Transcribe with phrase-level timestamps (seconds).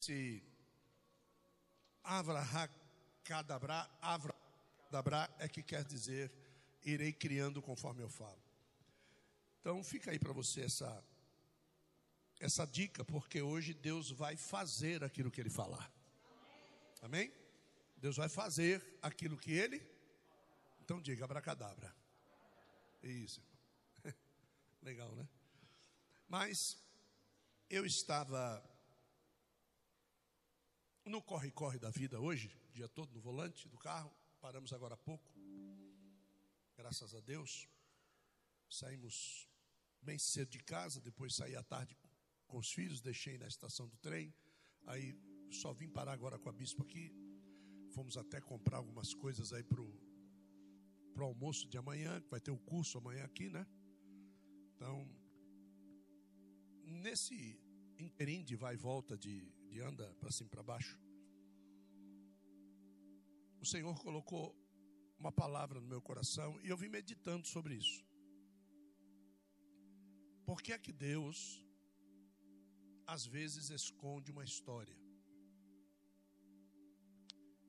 [0.00, 0.42] Se
[2.02, 6.32] Avrahacadabra, Avrahacadabra é que quer dizer
[6.82, 8.42] irei criando conforme eu falo.
[9.60, 11.04] Então fica aí para você essa
[12.40, 15.92] essa dica, porque hoje Deus vai fazer aquilo que ele falar.
[17.02, 17.30] Amém?
[17.98, 19.86] Deus vai fazer aquilo que ele
[20.80, 21.94] Então diga abracadabra.
[23.02, 23.42] Isso.
[24.80, 25.28] Legal, né?
[26.26, 26.82] Mas
[27.68, 28.69] eu estava
[31.04, 35.32] no corre-corre da vida hoje, dia todo no volante do carro, paramos agora há pouco.
[36.76, 37.68] Graças a Deus.
[38.68, 39.48] Saímos
[40.02, 41.96] bem cedo de casa, depois saí à tarde
[42.46, 44.34] com os filhos, deixei na estação do trem.
[44.86, 45.14] Aí
[45.50, 47.12] só vim parar agora com a bispo aqui.
[47.90, 50.10] Fomos até comprar algumas coisas aí pro
[51.12, 53.66] pro almoço de amanhã, que vai ter o curso amanhã aqui, né?
[54.74, 55.06] Então,
[56.84, 57.58] nesse
[58.00, 60.98] interim de vai e volta, de, de anda para cima e para baixo,
[63.60, 64.56] o Senhor colocou
[65.18, 68.04] uma palavra no meu coração e eu vim meditando sobre isso.
[70.46, 71.62] Por que é que Deus
[73.06, 74.96] às vezes esconde uma história?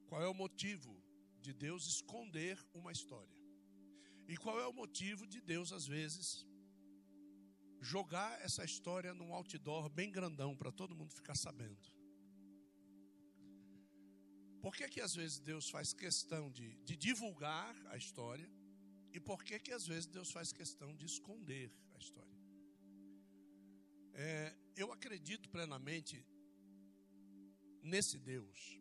[0.08, 0.94] Qual é o motivo
[1.42, 3.36] de Deus esconder uma história?
[4.28, 6.46] E qual é o motivo de Deus às vezes
[7.82, 11.92] jogar essa história num outdoor bem grandão para todo mundo ficar sabendo.
[14.62, 18.48] Por que que às vezes Deus faz questão de, de divulgar a história
[19.12, 22.40] e por que que às vezes Deus faz questão de esconder a história?
[24.14, 26.24] É, eu acredito plenamente
[27.82, 28.80] nesse Deus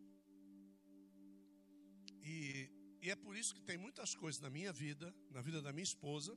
[2.23, 5.73] e, e é por isso que tem muitas coisas na minha vida, na vida da
[5.73, 6.37] minha esposa,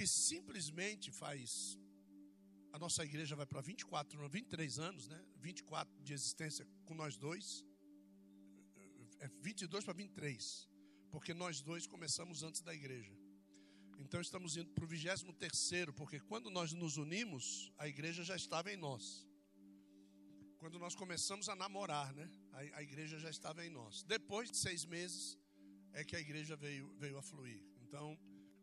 [0.00, 1.78] que simplesmente faz.
[2.72, 5.22] A nossa igreja vai para 24, 23 anos, né?
[5.36, 7.62] 24 de existência com nós dois.
[9.18, 10.70] É 22 para 23.
[11.10, 13.14] Porque nós dois começamos antes da igreja.
[13.98, 18.72] Então estamos indo para o 23, porque quando nós nos unimos, a igreja já estava
[18.72, 19.28] em nós.
[20.56, 22.26] Quando nós começamos a namorar, né?
[22.52, 24.02] A, a igreja já estava em nós.
[24.04, 25.38] Depois de seis meses,
[25.92, 27.62] é que a igreja veio, veio a fluir.
[27.82, 28.18] Então,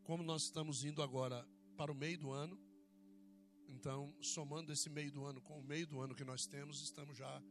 [0.07, 1.45] como nós estamos indo agora
[1.75, 2.57] para o meio do ano,
[3.68, 7.18] então, somando esse meio do ano com o meio do ano que nós temos, estamos
[7.18, 7.44] já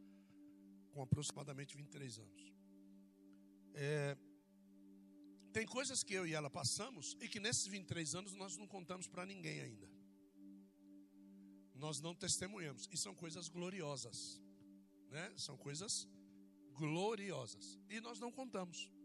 [0.89, 2.53] com aproximadamente 23 anos.
[3.75, 4.17] É,
[5.53, 9.07] tem coisas que eu e ela passamos e que nesses 23 anos nós não contamos
[9.07, 9.87] para ninguém ainda.
[11.75, 12.89] Nós não testemunhamos.
[12.91, 14.41] E são coisas gloriosas.
[15.11, 15.31] Né?
[15.37, 16.07] São coisas
[16.73, 17.79] gloriosas.
[17.87, 18.96] E nós não contamos.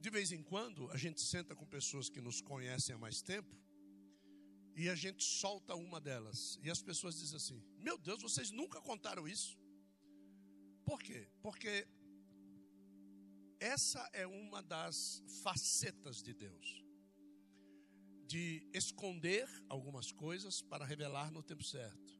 [0.00, 3.54] De vez em quando, a gente senta com pessoas que nos conhecem há mais tempo
[4.74, 6.58] e a gente solta uma delas.
[6.62, 9.58] E as pessoas dizem assim: Meu Deus, vocês nunca contaram isso?
[10.84, 11.28] Por quê?
[11.42, 11.86] Porque
[13.58, 16.80] essa é uma das facetas de Deus
[18.26, 22.18] de esconder algumas coisas para revelar no tempo certo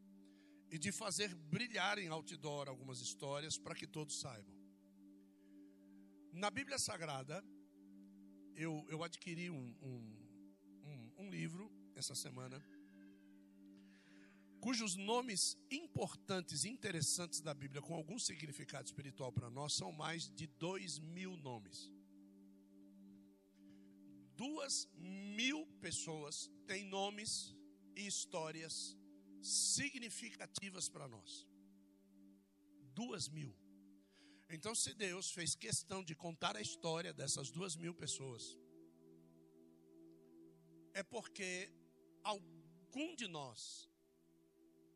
[0.69, 4.55] e de fazer brilhar em outdoor algumas histórias para que todos saibam.
[6.33, 7.45] Na Bíblia Sagrada,
[8.61, 10.01] eu, eu adquiri um, um,
[10.85, 12.63] um, um livro essa semana,
[14.61, 20.29] cujos nomes importantes e interessantes da Bíblia, com algum significado espiritual para nós, são mais
[20.29, 21.91] de dois mil nomes.
[24.37, 27.55] Duas mil pessoas têm nomes
[27.97, 28.97] e histórias
[29.43, 31.47] significativas para nós.
[32.95, 33.55] Duas mil.
[34.53, 38.59] Então, se Deus fez questão de contar a história dessas duas mil pessoas,
[40.93, 41.73] é porque
[42.25, 43.89] algum de nós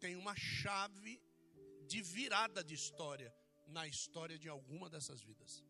[0.00, 1.22] tem uma chave
[1.86, 3.32] de virada de história
[3.68, 5.62] na história de alguma dessas vidas.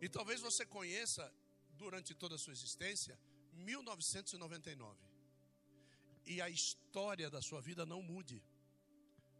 [0.00, 1.32] E talvez você conheça
[1.74, 3.18] durante toda a sua existência
[3.52, 4.98] 1999.
[6.26, 8.42] E a história da sua vida não mude.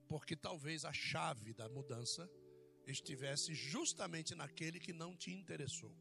[0.09, 2.31] Porque talvez a chave da mudança
[2.91, 5.95] estivesse justamente naquele que não te interessou,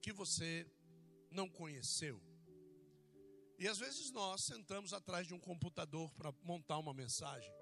[0.00, 0.66] que você
[1.30, 2.20] não conheceu.
[3.58, 7.52] E às vezes nós sentamos atrás de um computador para montar uma mensagem.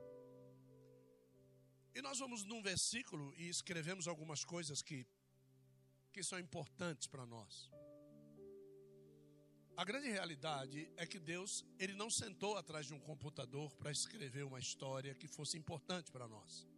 [1.94, 5.06] E nós vamos num versículo e escrevemos algumas coisas que,
[6.10, 7.70] que são importantes para nós.
[9.76, 14.44] A grande realidade é que Deus, ele não sentou atrás de um computador para escrever
[14.44, 16.71] uma história que fosse importante para nós.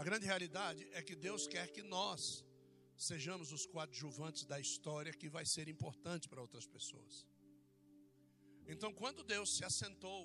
[0.00, 2.44] A grande realidade é que Deus quer que nós
[2.96, 7.26] sejamos os coadjuvantes da história que vai ser importante para outras pessoas.
[8.68, 10.22] Então, quando Deus se assentou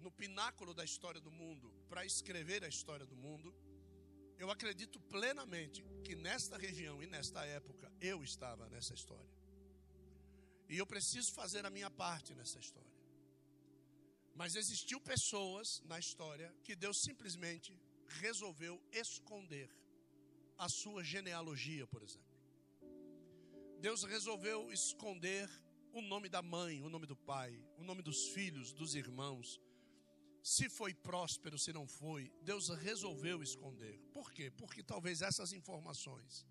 [0.00, 3.54] no pináculo da história do mundo para escrever a história do mundo,
[4.36, 9.32] eu acredito plenamente que nesta região e nesta época eu estava nessa história.
[10.68, 12.92] E eu preciso fazer a minha parte nessa história.
[14.34, 17.72] Mas existiu pessoas na história que Deus simplesmente
[18.08, 19.70] resolveu esconder
[20.58, 22.34] a sua genealogia, por exemplo.
[23.80, 25.48] Deus resolveu esconder
[25.92, 29.60] o nome da mãe, o nome do pai, o nome dos filhos, dos irmãos.
[30.42, 33.98] Se foi próspero, se não foi, Deus resolveu esconder.
[34.12, 34.50] Por quê?
[34.50, 36.46] Porque talvez essas informações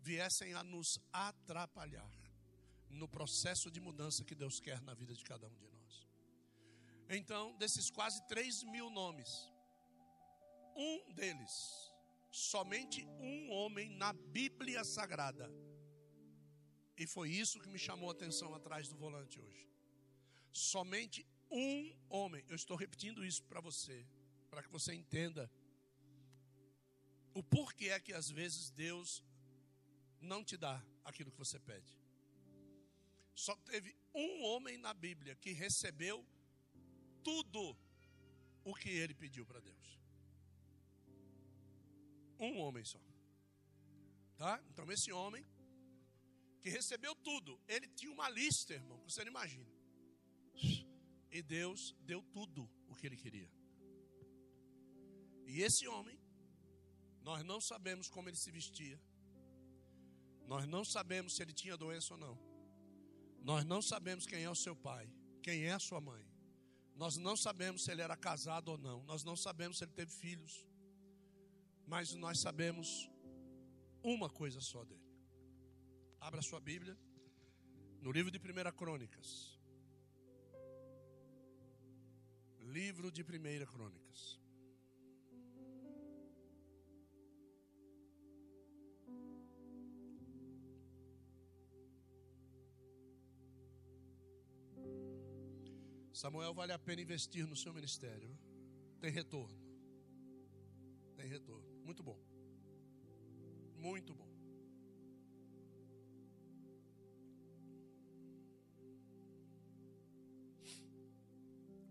[0.00, 2.10] viessem a nos atrapalhar
[2.88, 6.08] no processo de mudança que Deus quer na vida de cada um de nós.
[7.10, 9.30] Então, desses quase 3 mil nomes,
[10.78, 11.92] um deles,
[12.30, 15.50] somente um homem na Bíblia Sagrada,
[16.96, 19.68] e foi isso que me chamou a atenção atrás do volante hoje.
[20.52, 24.06] Somente um homem, eu estou repetindo isso para você,
[24.50, 25.50] para que você entenda
[27.34, 29.22] o porquê é que às vezes Deus
[30.20, 31.96] não te dá aquilo que você pede.
[33.34, 36.26] Só teve um homem na Bíblia que recebeu
[37.22, 37.76] tudo
[38.64, 39.97] o que ele pediu para Deus.
[42.38, 43.00] Um homem só.
[44.36, 44.62] Tá?
[44.70, 45.44] Então esse homem
[46.60, 49.70] que recebeu tudo, ele tinha uma lista, irmão, que você não imagina.
[51.30, 53.50] E Deus deu tudo o que ele queria.
[55.46, 56.18] E esse homem,
[57.22, 59.00] nós não sabemos como ele se vestia.
[60.46, 62.38] Nós não sabemos se ele tinha doença ou não.
[63.42, 65.10] Nós não sabemos quem é o seu pai,
[65.42, 66.26] quem é a sua mãe.
[66.94, 69.02] Nós não sabemos se ele era casado ou não.
[69.04, 70.66] Nós não sabemos se ele teve filhos.
[71.88, 73.10] Mas nós sabemos
[74.02, 75.08] uma coisa só dele.
[76.20, 76.94] Abra sua Bíblia
[78.02, 79.58] no livro de 1 Crônicas.
[82.60, 83.26] Livro de 1
[83.72, 84.38] Crônicas.
[96.12, 98.36] Samuel vale a pena investir no seu ministério.
[99.00, 99.56] Tem retorno.
[101.16, 101.77] Tem retorno.
[101.88, 102.18] Muito bom.
[103.78, 104.28] Muito bom.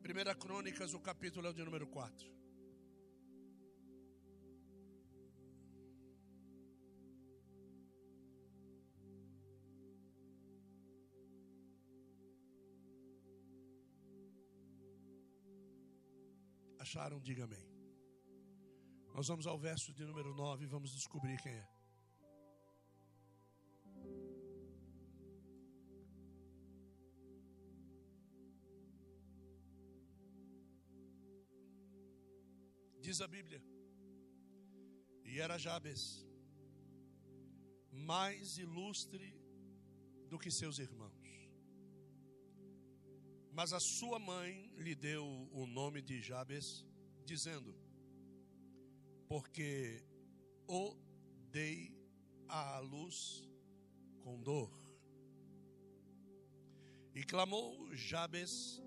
[0.03, 2.27] Primeira Crônicas, o capítulo é de número 4.
[16.77, 17.19] Acharam?
[17.19, 17.76] Diga amém.
[19.17, 21.67] Nós vamos ao verso de número 9 e vamos descobrir quem é.
[33.01, 33.59] Diz a Bíblia.
[35.25, 36.23] E era Jabes
[38.11, 39.35] mais ilustre
[40.29, 41.49] do que seus irmãos.
[43.51, 46.85] Mas a sua mãe lhe deu o nome de Jabes,
[47.25, 47.86] dizendo:
[49.27, 50.03] Porque
[50.67, 50.95] o
[51.51, 51.95] dei
[52.47, 53.47] à luz
[54.21, 54.71] com dor.
[57.13, 58.81] E clamou Jabes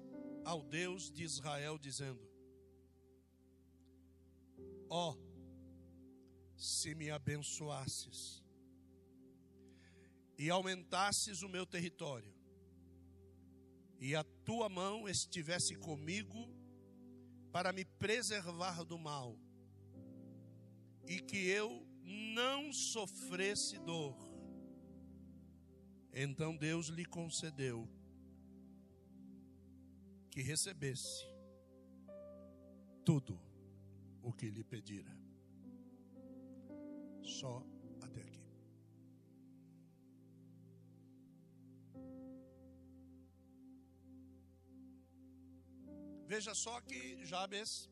[0.45, 2.21] ao Deus de Israel, dizendo:
[4.89, 8.45] Ó, oh, se me abençoasses
[10.39, 12.33] e aumentasses o meu território,
[13.99, 16.49] e a tua mão estivesse comigo
[17.53, 19.39] para me preservar do mal,
[21.07, 24.17] e que eu não sofresse dor,
[26.13, 27.89] então Deus lhe concedeu
[30.31, 31.27] que recebesse
[33.05, 33.41] tudo
[34.23, 35.11] o que lhe pedira.
[37.23, 37.65] Só
[38.01, 38.41] até aqui.
[46.27, 47.89] Veja só que Jabes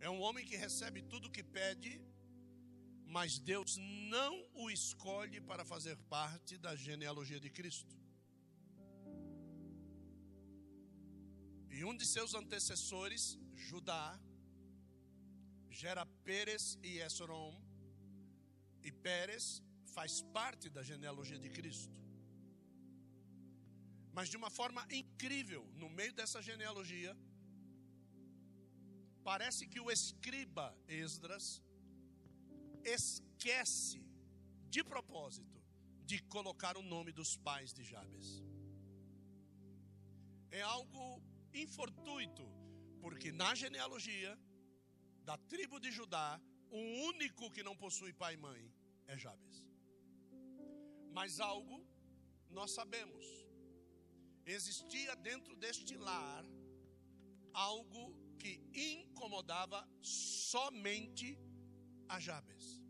[0.00, 2.00] é um homem que recebe tudo o que pede,
[3.06, 7.94] mas Deus não o escolhe para fazer parte da genealogia de Cristo.
[11.70, 14.18] E um de seus antecessores, Judá,
[15.70, 17.52] gera Pérez e Esrom,
[18.82, 19.62] e Pérez
[19.96, 21.94] faz parte da genealogia de Cristo.
[24.12, 27.16] Mas de uma forma incrível, no meio dessa genealogia,
[29.24, 31.62] parece que o escriba Esdras
[32.84, 34.02] esquece
[34.68, 35.60] de propósito
[36.04, 38.42] de colocar o nome dos pais de Jabes.
[40.50, 41.22] É algo
[41.68, 42.44] fortuito,
[43.00, 44.38] porque na genealogia
[45.24, 48.72] da tribo de Judá, o único que não possui pai e mãe
[49.06, 49.64] é Jabes.
[51.12, 51.84] Mas algo
[52.48, 53.24] nós sabemos.
[54.46, 56.44] Existia dentro deste lar
[57.52, 61.38] algo que incomodava somente
[62.08, 62.80] a Jabes.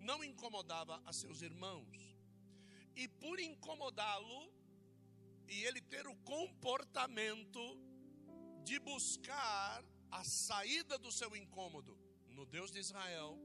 [0.00, 1.96] Não incomodava a seus irmãos.
[2.96, 4.52] E por incomodá-lo,
[5.48, 7.62] e ele ter o comportamento
[8.64, 11.96] de buscar a saída do seu incômodo
[12.28, 13.38] no Deus de Israel,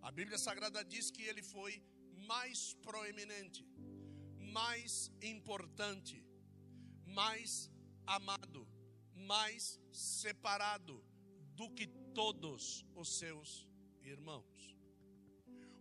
[0.00, 1.82] a Bíblia Sagrada diz que ele foi
[2.32, 3.64] mais proeminente,
[4.38, 6.24] mais importante,
[7.06, 7.70] mais
[8.06, 8.66] amado,
[9.22, 11.04] mais separado
[11.54, 13.68] do que todos os seus
[14.02, 14.76] irmãos.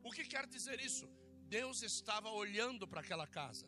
[0.03, 1.07] O que quer dizer isso?
[1.47, 3.67] Deus estava olhando para aquela casa,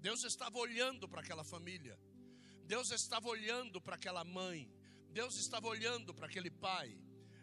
[0.00, 1.98] Deus estava olhando para aquela família,
[2.66, 4.70] Deus estava olhando para aquela mãe,
[5.10, 6.98] Deus estava olhando para aquele pai,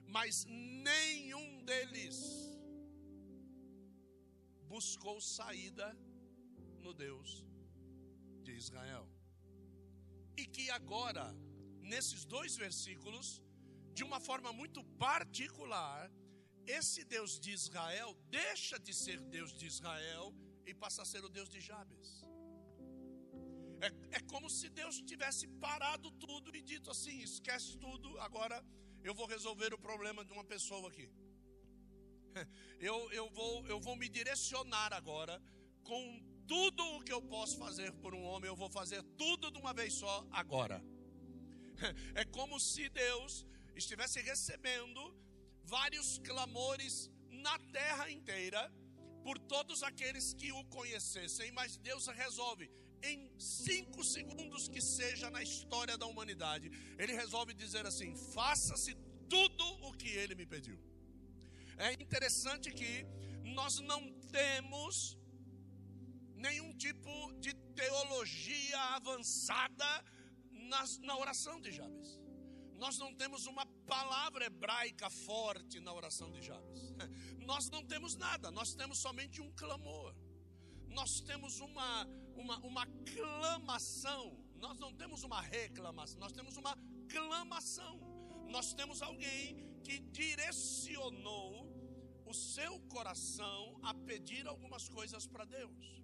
[0.08, 2.52] mas nenhum deles
[4.68, 5.98] buscou saída
[6.80, 7.46] no Deus
[8.44, 9.08] de Israel.
[10.38, 11.34] E que agora,
[11.82, 13.42] nesses dois versículos,
[13.94, 16.12] de uma forma muito particular,
[16.66, 20.34] esse Deus de Israel deixa de ser Deus de Israel
[20.66, 22.24] e passa a ser o Deus de Jabes.
[23.82, 28.64] É, é como se Deus tivesse parado tudo e dito assim: esquece tudo, agora
[29.04, 31.10] eu vou resolver o problema de uma pessoa aqui.
[32.80, 35.40] Eu, eu, vou, eu vou me direcionar agora
[35.84, 36.02] com
[36.48, 39.74] tudo o que eu posso fazer por um homem, eu vou fazer tudo de uma
[39.74, 40.84] vez só agora.
[42.16, 43.46] É como se Deus
[43.76, 45.02] estivesse recebendo
[45.64, 48.62] vários clamores na terra inteira
[49.24, 52.70] por todos aqueles que o conhecessem, mas Deus resolve
[53.04, 58.96] em cinco segundos que seja na história da humanidade, Ele resolve dizer assim: faça-se
[59.30, 60.78] tudo o que Ele me pediu.
[61.78, 63.06] É interessante que
[63.44, 64.02] nós não
[64.40, 65.18] temos
[66.36, 69.90] nenhum tipo de teologia avançada
[70.72, 72.10] nas, na oração de Jabes.
[72.84, 76.82] Nós não temos uma palavra hebraica forte na oração de Jabes.
[77.52, 80.16] Nós não temos nada, nós temos somente um clamor.
[81.00, 82.08] Nós temos uma,
[82.42, 84.24] uma, uma clamação.
[84.56, 86.74] Nós não temos uma reclamação, nós temos uma
[87.10, 87.94] clamação.
[88.56, 89.44] Nós temos alguém
[89.86, 91.50] que direcionou
[92.26, 96.04] o seu coração a pedir algumas coisas para Deus.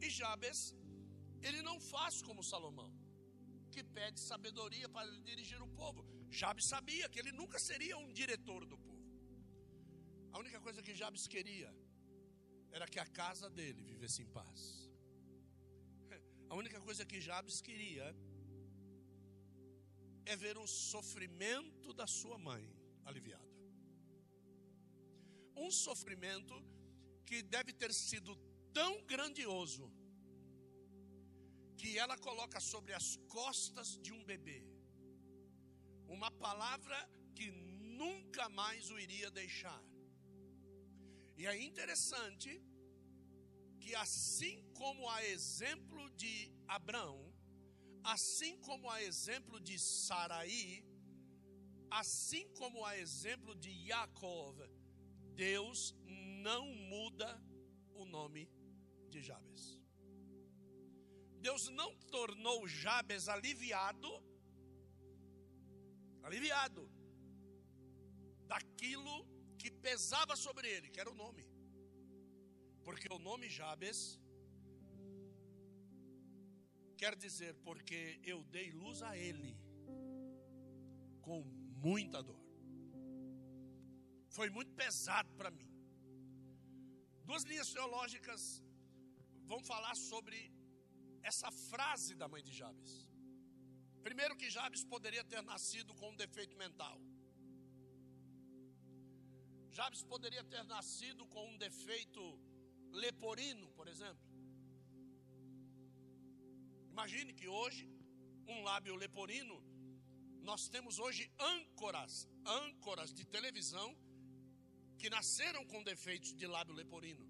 [0.00, 0.74] E Jabes,
[1.42, 2.92] ele não faz como Salomão,
[3.76, 6.04] que pede sabedoria para dirigir o povo.
[6.40, 9.06] Jabes sabia que ele nunca seria um diretor do povo.
[10.34, 11.70] A única coisa que Jabes queria
[12.76, 14.60] era que a casa dele vivesse em paz.
[16.52, 18.06] A única coisa que Jabes queria
[20.32, 22.64] é ver o sofrimento da sua mãe
[23.10, 23.46] aliviado
[25.56, 26.54] um sofrimento
[27.24, 28.36] que deve ter sido
[28.72, 29.90] tão grandioso
[31.76, 34.76] que ela coloca sobre as costas de um bebê
[36.08, 36.98] uma palavra
[37.34, 39.82] que nunca mais o iria deixar.
[41.36, 42.62] E é interessante
[43.80, 47.32] que, assim como a exemplo de Abraão,
[48.02, 50.84] assim como a exemplo de Saraí,
[51.90, 54.58] assim como a exemplo de Jacob,
[55.34, 57.40] Deus não muda
[57.94, 58.48] o nome
[59.10, 59.75] de Jabes.
[61.46, 64.10] Deus não tornou Jabes aliviado,
[66.26, 66.82] aliviado
[68.52, 69.14] daquilo
[69.60, 71.44] que pesava sobre ele, que era o nome.
[72.86, 73.98] Porque o nome Jabes
[77.00, 78.00] quer dizer porque
[78.32, 79.52] eu dei luz a ele
[81.26, 81.40] com
[81.86, 82.44] muita dor.
[84.38, 85.70] Foi muito pesado para mim.
[87.24, 88.42] Duas linhas teológicas
[89.44, 90.55] vão falar sobre
[91.30, 92.92] essa frase da mãe de Jabes.
[94.06, 96.96] Primeiro, que Jabes poderia ter nascido com um defeito mental.
[99.78, 102.22] Jabes poderia ter nascido com um defeito
[103.04, 104.24] leporino, por exemplo.
[106.94, 107.84] Imagine que hoje,
[108.54, 109.56] um lábio leporino,
[110.48, 112.14] nós temos hoje âncoras,
[112.62, 113.88] âncoras de televisão
[115.00, 117.26] que nasceram com defeitos de lábio leporino.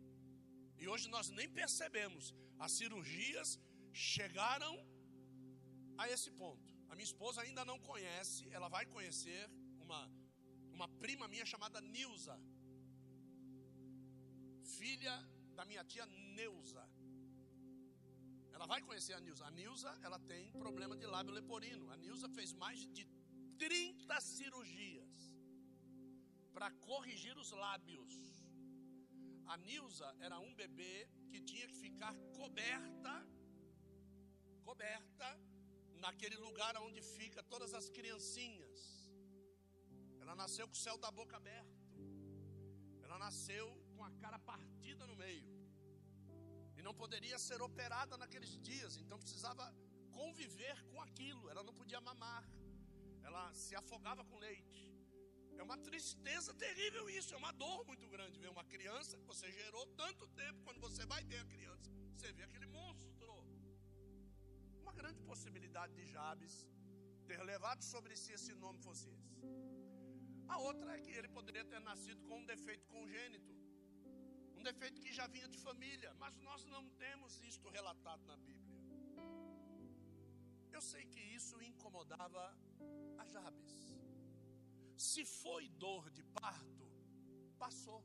[0.78, 2.34] E hoje nós nem percebemos.
[2.58, 3.58] As cirurgias
[3.96, 4.74] chegaram
[5.96, 6.70] a esse ponto.
[6.90, 9.42] A minha esposa ainda não conhece, ela vai conhecer
[9.80, 10.00] uma,
[10.72, 12.38] uma prima minha chamada Nilza,
[14.78, 15.16] filha
[15.54, 16.84] da minha tia Neuza.
[18.52, 19.44] Ela vai conhecer a Nilza.
[19.46, 21.90] A Nilza, ela tem problema de lábio leporino.
[21.90, 23.04] A Nilza fez mais de
[23.58, 25.18] 30 cirurgias
[26.54, 28.14] para corrigir os lábios.
[29.46, 33.12] A Nilza era um bebê que tinha que ficar coberta,
[34.68, 35.28] coberta
[36.04, 38.80] naquele lugar onde fica todas as criancinhas.
[40.22, 41.84] Ela nasceu com o céu da boca aberto.
[43.04, 45.52] Ela nasceu com a cara partida no meio.
[46.76, 49.64] E não poderia ser operada naqueles dias, então precisava
[50.18, 51.48] conviver com aquilo.
[51.52, 52.44] Ela não podia mamar.
[53.28, 54.82] Ela se afogava com leite.
[55.60, 59.50] É uma tristeza terrível isso, é uma dor muito grande ver uma criança que você
[59.60, 63.15] gerou tanto tempo, quando você vai ver a criança, você vê aquele monstro.
[65.00, 66.54] Grande possibilidade de Jabes
[67.28, 69.32] ter levado sobre si esse nome fosse esse.
[70.54, 73.52] A outra é que ele poderia ter nascido com um defeito congênito,
[74.58, 78.80] um defeito que já vinha de família, mas nós não temos isto relatado na Bíblia.
[80.76, 82.44] Eu sei que isso incomodava
[83.18, 83.74] a Jabes.
[84.96, 86.84] Se foi dor de parto,
[87.58, 88.02] passou.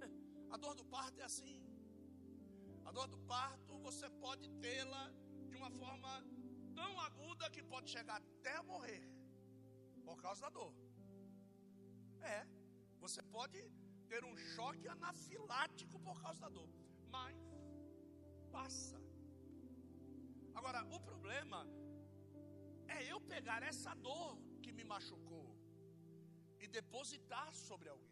[0.54, 1.56] A dor do parto é assim.
[2.90, 5.02] A dor do parto você pode tê-la
[5.48, 6.12] de uma forma
[6.74, 9.02] tão aguda que pode chegar até a morrer
[10.06, 10.74] por causa da dor.
[12.20, 12.40] É,
[12.98, 13.60] você pode
[14.08, 16.68] ter um choque anafilático por causa da dor,
[17.16, 17.38] mas
[18.50, 19.00] passa.
[20.52, 21.60] Agora, o problema
[22.88, 25.48] é eu pegar essa dor que me machucou
[26.58, 28.09] e depositar sobre alguém.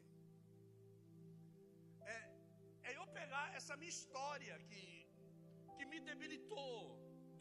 [2.88, 4.84] É, eu pegar essa minha história que,
[5.76, 6.74] que me debilitou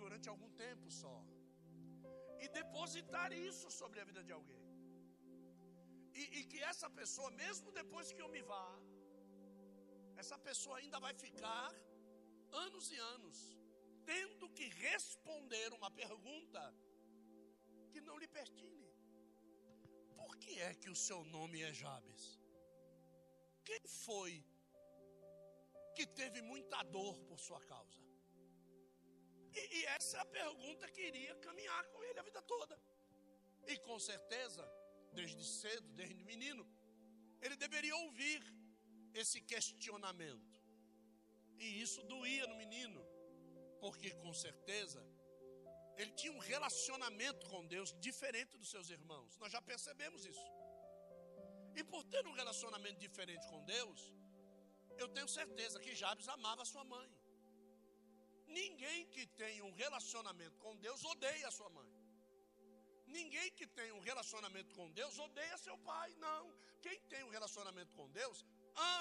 [0.01, 1.17] durante algum tempo só
[2.43, 4.65] e depositar isso sobre a vida de alguém.
[6.21, 8.69] E, e, que essa pessoa, mesmo depois que eu me vá,
[10.21, 11.69] essa pessoa ainda vai ficar
[12.65, 13.39] anos e anos
[14.11, 16.61] tendo que responder uma pergunta
[17.91, 18.91] que não lhe pertine.
[20.19, 22.23] Por que é que o seu nome é Jabes?
[23.69, 24.31] Quem foi
[25.97, 28.01] que teve muita dor por sua causa?
[29.59, 32.75] E, e essa é a pergunta que iria caminhar com ele a vida toda.
[33.71, 34.63] E com certeza,
[35.19, 36.63] desde cedo, desde menino,
[37.41, 38.41] ele deveria ouvir
[39.21, 40.55] esse questionamento.
[41.65, 43.01] E isso doía no menino,
[43.81, 45.01] porque com certeza
[45.97, 49.35] ele tinha um relacionamento com Deus diferente dos seus irmãos.
[49.41, 50.47] Nós já percebemos isso.
[51.75, 53.99] E por ter um relacionamento diferente com Deus,
[55.03, 57.09] eu tenho certeza que Jabes amava sua mãe.
[58.59, 61.91] Ninguém que tem um relacionamento com Deus odeia sua mãe.
[63.17, 66.09] Ninguém que tem um relacionamento com Deus odeia seu pai.
[66.15, 66.43] Não.
[66.85, 68.45] Quem tem um relacionamento com Deus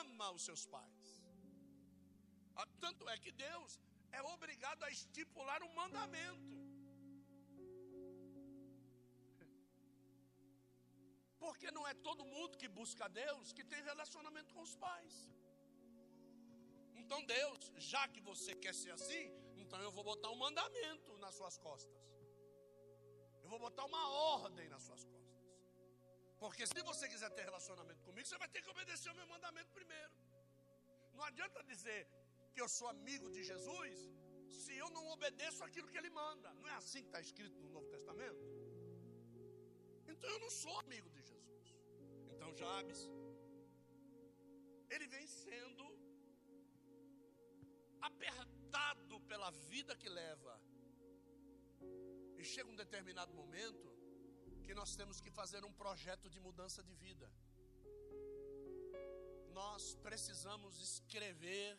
[0.00, 1.06] ama os seus pais.
[2.54, 3.78] Ah, tanto é que Deus
[4.18, 6.56] é obrigado a estipular um mandamento.
[11.38, 15.14] Porque não é todo mundo que busca Deus que tem relacionamento com os pais.
[17.02, 19.24] Então, Deus, já que você quer ser assim,
[19.62, 22.02] então eu vou botar um mandamento nas suas costas.
[23.42, 24.04] Eu vou botar uma
[24.38, 25.16] ordem nas suas costas.
[26.42, 29.70] Porque se você quiser ter relacionamento comigo, você vai ter que obedecer o meu mandamento
[29.78, 30.12] primeiro.
[31.14, 32.00] Não adianta dizer
[32.52, 33.94] que eu sou amigo de Jesus
[34.62, 36.52] se eu não obedeço aquilo que ele manda.
[36.54, 38.44] Não é assim que está escrito no Novo Testamento?
[40.12, 41.66] Então eu não sou amigo de Jesus.
[42.32, 43.00] Então Jabes,
[44.94, 45.86] ele vem sendo
[48.08, 50.54] apertado pela vida que leva.
[52.38, 53.88] E chega um determinado momento
[54.64, 57.28] que nós temos que fazer um projeto de mudança de vida.
[59.60, 61.78] Nós precisamos escrever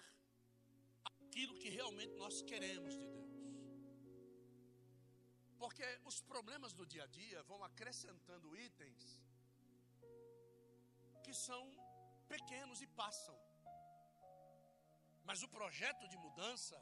[1.12, 3.28] aquilo que realmente nós queremos de Deus.
[5.62, 9.06] Porque os problemas do dia a dia vão acrescentando itens
[11.26, 11.62] que são
[12.28, 13.38] pequenos e passam.
[15.28, 16.78] Mas o projeto de mudança,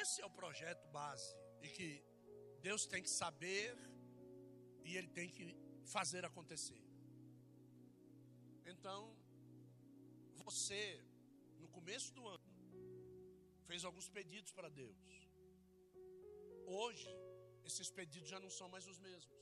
[0.00, 1.30] esse é o projeto base
[1.62, 1.90] e que
[2.66, 3.66] Deus tem que saber
[4.84, 5.46] e Ele tem que
[5.94, 6.82] fazer acontecer.
[8.72, 9.00] Então,
[10.44, 10.82] você,
[11.62, 12.48] no começo do ano,
[13.68, 15.00] fez alguns pedidos para Deus.
[16.80, 17.10] Hoje,
[17.68, 19.38] esses pedidos já não são mais os mesmos.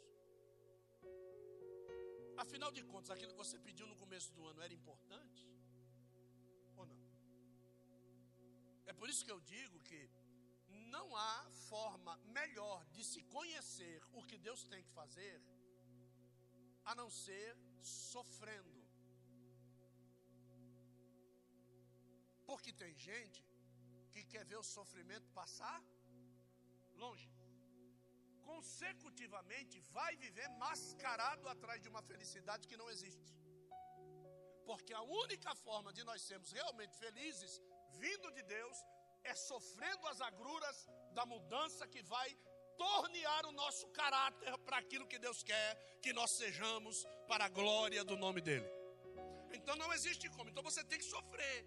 [2.44, 5.35] Afinal de contas, aquilo que você pediu no começo do ano era importante?
[8.98, 10.00] Por isso que eu digo que
[10.94, 11.36] não há
[11.68, 15.36] forma melhor de se conhecer o que Deus tem que fazer
[16.90, 17.48] a não ser
[17.82, 18.80] sofrendo.
[22.48, 23.40] Porque tem gente
[24.12, 25.78] que quer ver o sofrimento passar
[27.04, 27.30] longe.
[28.50, 33.32] Consecutivamente vai viver mascarado atrás de uma felicidade que não existe.
[34.68, 37.60] Porque a única forma de nós sermos realmente felizes,
[38.04, 38.76] vindo de Deus,
[39.24, 42.28] é sofrendo as agruras da mudança que vai
[42.76, 45.70] tornear o nosso caráter para aquilo que Deus quer
[46.02, 48.68] que nós sejamos para a glória do nome dele.
[49.52, 50.50] Então não existe como.
[50.50, 51.58] Então você tem que sofrer.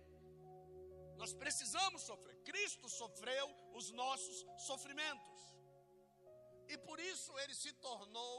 [1.22, 2.36] Nós precisamos sofrer.
[2.50, 5.40] Cristo sofreu os nossos sofrimentos.
[6.68, 8.36] E por isso ele se tornou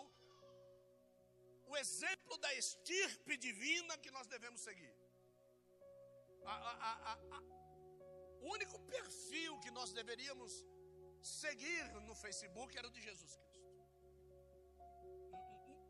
[1.66, 4.94] o exemplo da estirpe divina que nós devemos seguir.
[6.44, 6.55] A,
[6.88, 7.59] a, a,
[8.40, 10.53] o único perfil que nós deveríamos
[11.22, 13.70] seguir no Facebook era o de Jesus Cristo.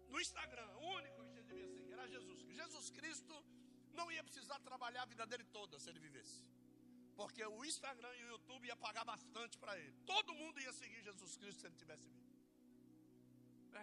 [0.09, 2.63] No Instagram, o único que você devia seguir era Jesus Cristo.
[2.63, 3.45] Jesus Cristo
[3.99, 6.39] não ia precisar trabalhar a vida dele toda se ele vivesse.
[7.21, 9.93] Porque o Instagram e o YouTube ia pagar bastante para ele.
[10.13, 12.31] Todo mundo ia seguir Jesus Cristo se ele tivesse vivo.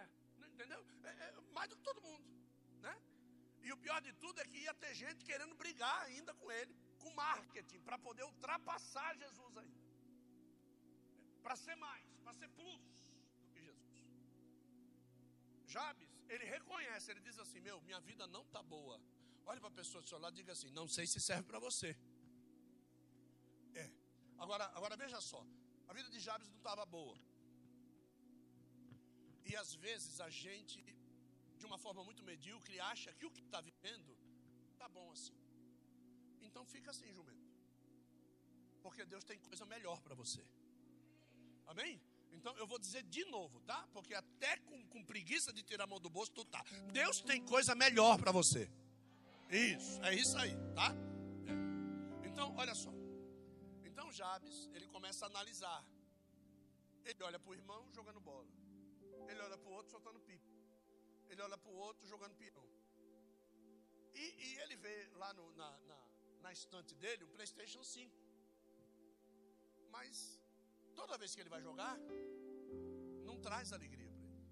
[0.00, 0.08] É,
[0.52, 0.80] entendeu?
[1.04, 2.26] É, é, mais do que todo mundo.
[2.80, 2.94] Né?
[3.62, 6.74] E o pior de tudo é que ia ter gente querendo brigar ainda com ele,
[7.02, 9.88] com marketing, para poder ultrapassar Jesus ainda
[11.48, 12.86] para ser mais, para ser plus
[13.42, 14.00] do que Jesus.
[15.74, 18.96] Jabes, ele reconhece, ele diz assim: Meu, minha vida não está boa.
[19.46, 21.58] Olhe para a pessoa do seu lado e diga assim: Não sei se serve para
[21.58, 21.90] você.
[23.82, 23.86] É.
[24.44, 25.42] Agora, agora veja só:
[25.88, 27.18] a vida de Jabes não estava boa.
[29.50, 30.78] E às vezes a gente,
[31.60, 34.14] de uma forma muito medíocre, acha que o que está vivendo
[34.74, 35.38] está bom assim.
[36.42, 37.48] Então fica assim, jumento.
[38.82, 40.44] Porque Deus tem coisa melhor para você.
[41.66, 42.00] Amém?
[42.32, 43.86] Então eu vou dizer de novo, tá?
[43.92, 46.64] Porque até com, com preguiça de tirar a mão do bolso, tu tá.
[46.92, 48.70] Deus tem coisa melhor para você.
[49.50, 50.94] Isso, é isso aí, tá?
[51.46, 52.28] É.
[52.28, 52.92] Então, olha só.
[53.84, 55.84] Então Jabes, ele começa a analisar.
[57.04, 58.46] Ele olha para o irmão jogando bola.
[59.28, 60.46] Ele olha para o outro soltando pipa.
[61.28, 62.66] Ele olha para o outro jogando peão.
[64.14, 66.07] E, e ele vê lá no, na, na,
[66.44, 68.16] na estante dele um PlayStation 5.
[69.90, 70.40] Mas
[70.94, 71.96] toda vez que ele vai jogar,
[73.28, 74.48] não traz alegria para ele.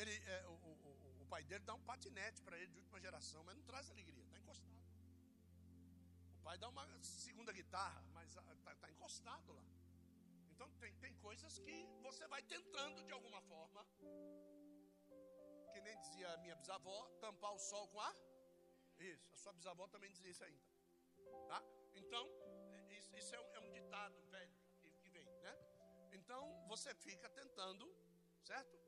[0.00, 3.42] ele é, o, o, o, pai dele dá um patinete para ele de última geração,
[3.44, 4.80] mas não traz alegria, está encostado.
[6.38, 9.64] O pai dá uma segunda guitarra, mas está tá encostado lá.
[10.52, 13.84] Então tem, tem coisas que você vai tentando de alguma forma,
[15.72, 18.14] que nem dizia a minha bisavó, tampar o sol com a.
[18.98, 20.64] Isso, a sua bisavó também dizia isso ainda.
[21.48, 21.62] Tá?
[21.94, 22.28] Então,
[22.90, 25.56] isso, isso é, um, é, um, ditado velho que, que, vem, né?
[26.12, 27.92] Então você fica tentando,
[28.42, 28.78] certo?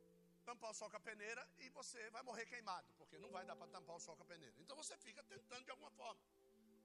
[0.44, 3.56] Tampar o sol com a peneira e você vai morrer queimado, porque não vai dar
[3.56, 4.54] para tampar o sol com a peneira.
[4.60, 6.20] Então você fica tentando de alguma forma.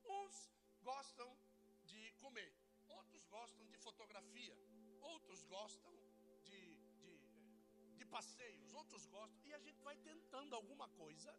[0.06, 1.38] Uns gostam
[1.86, 2.52] de comer,
[2.90, 4.58] outros gostam de fotografia,
[5.02, 5.94] outros gostam
[6.44, 7.20] de, de,
[7.98, 9.40] de passeios, outros gostam.
[9.46, 11.32] E a gente vai tentando alguma coisa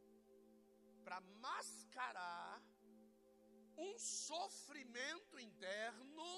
[1.04, 2.62] para mascarar
[3.76, 6.30] um sofrimento interno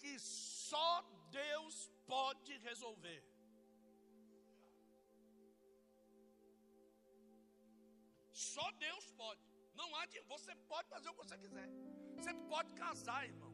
[0.00, 3.22] que só Deus pode resolver.
[8.32, 9.40] Só Deus pode.
[9.74, 11.68] Não há de, você pode fazer o que você quiser.
[12.16, 13.52] Você pode casar, irmão.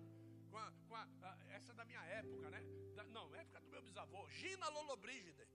[0.51, 2.61] Com, a, com a, a, essa é da minha época, né?
[2.95, 5.47] Da, não, época do meu bisavô, Gina Lollobrigida.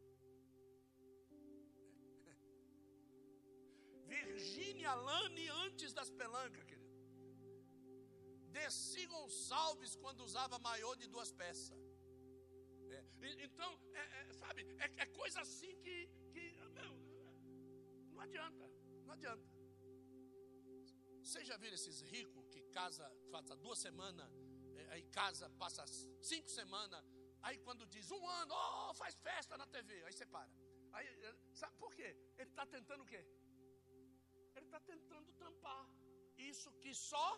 [4.15, 6.89] Virgínia Lane antes das pelancas, querido.
[8.55, 11.79] Desci Gonçalves quando usava maiô de duas peças.
[12.95, 13.01] É,
[13.47, 13.71] então,
[14.01, 15.95] é, é, sabe, é, é, coisa assim que,
[16.33, 16.43] que
[16.77, 16.91] meu,
[18.13, 18.65] não adianta,
[19.05, 19.47] não adianta.
[21.23, 24.29] Vocês já viram esses ricos que casa, passa duas semanas,
[24.79, 25.85] é, aí casa, passa
[26.31, 27.01] cinco semanas,
[27.41, 30.51] aí quando diz um ano, oh, faz festa na TV, aí você para.
[30.91, 32.09] Aí, é, sabe por quê?
[32.37, 33.25] Ele está tentando o quê?
[34.71, 35.85] Está tentando tampar
[36.49, 37.29] isso que só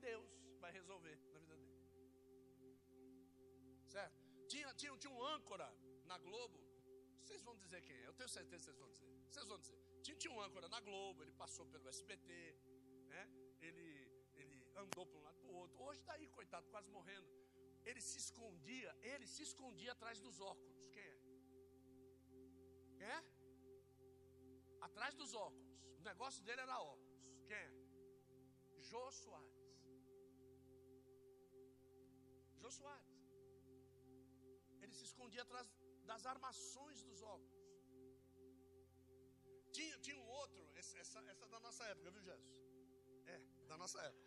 [0.00, 0.30] Deus
[0.62, 1.78] vai resolver na vida dele.
[3.94, 4.18] Certo?
[4.48, 5.68] Tinha, tinha, tinha um âncora
[6.04, 6.58] na Globo.
[7.22, 9.06] Vocês vão dizer quem é, eu tenho certeza que vocês vão dizer.
[9.30, 9.78] Vocês vão dizer.
[10.02, 12.32] Tinha, tinha um âncora na Globo, ele passou pelo SBT,
[13.14, 13.22] né?
[13.60, 13.86] ele,
[14.34, 15.80] ele andou para um lado para o outro.
[15.80, 17.28] Hoje está aí, coitado, quase morrendo.
[17.84, 20.88] Ele se escondia, ele se escondia atrás dos óculos.
[20.88, 21.18] Quem é?
[22.98, 23.35] Quem é?
[24.86, 25.70] Atrás dos óculos.
[26.00, 27.16] O negócio dele era óculos.
[27.48, 27.70] Quem é?
[28.88, 29.58] Jô Soares.
[32.60, 33.14] Jô Soares.
[34.82, 35.66] Ele se escondia atrás
[36.10, 37.56] das armações dos óculos.
[39.76, 42.54] Tinha, tinha um outro, essa, essa, é da nossa época, viu, Jesus?
[43.32, 43.38] É,
[43.70, 44.26] da nossa época.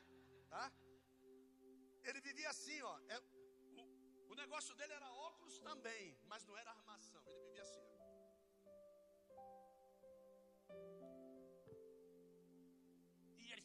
[0.50, 0.66] Tá?
[2.10, 2.94] ele vivia assim, ó.
[3.08, 3.18] É,
[3.78, 7.22] o, o negócio dele era óculos também, mas não era armação.
[7.28, 7.82] Ele vivia assim.
[7.86, 7.89] Ó.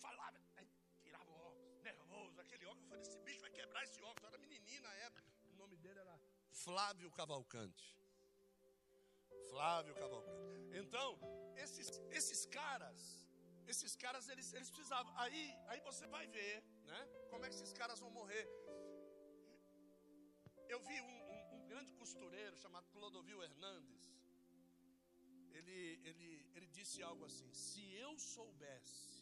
[0.06, 0.68] falava, aí,
[1.02, 2.84] tirava o óculos, nervoso, aquele óculos.
[2.84, 4.22] Eu falei, esse bicho vai quebrar esse óculos.
[4.24, 5.22] Eu era menininho na época.
[5.52, 6.16] O nome dele era
[6.64, 7.86] Flávio Cavalcante.
[9.50, 10.78] Flávio Cavalcante.
[10.82, 11.08] Então,
[11.64, 11.88] esses,
[12.18, 13.00] esses caras,
[13.72, 15.12] esses caras, eles, eles precisavam.
[15.24, 16.56] Aí, aí você vai ver,
[16.92, 17.00] né?
[17.30, 18.46] Como é que esses caras vão morrer.
[20.74, 24.02] Eu vi um, um, um grande costureiro chamado Clodovil Hernandes.
[25.58, 29.13] Ele, ele, ele disse algo assim: Se eu soubesse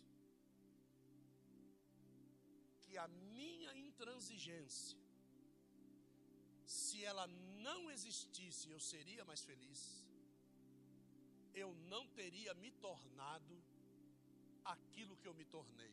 [2.92, 4.98] que a minha intransigência,
[6.78, 7.26] se ela
[7.66, 9.80] não existisse, eu seria mais feliz
[11.54, 13.62] eu não teria me tornado
[14.64, 15.92] aquilo que eu me tornei.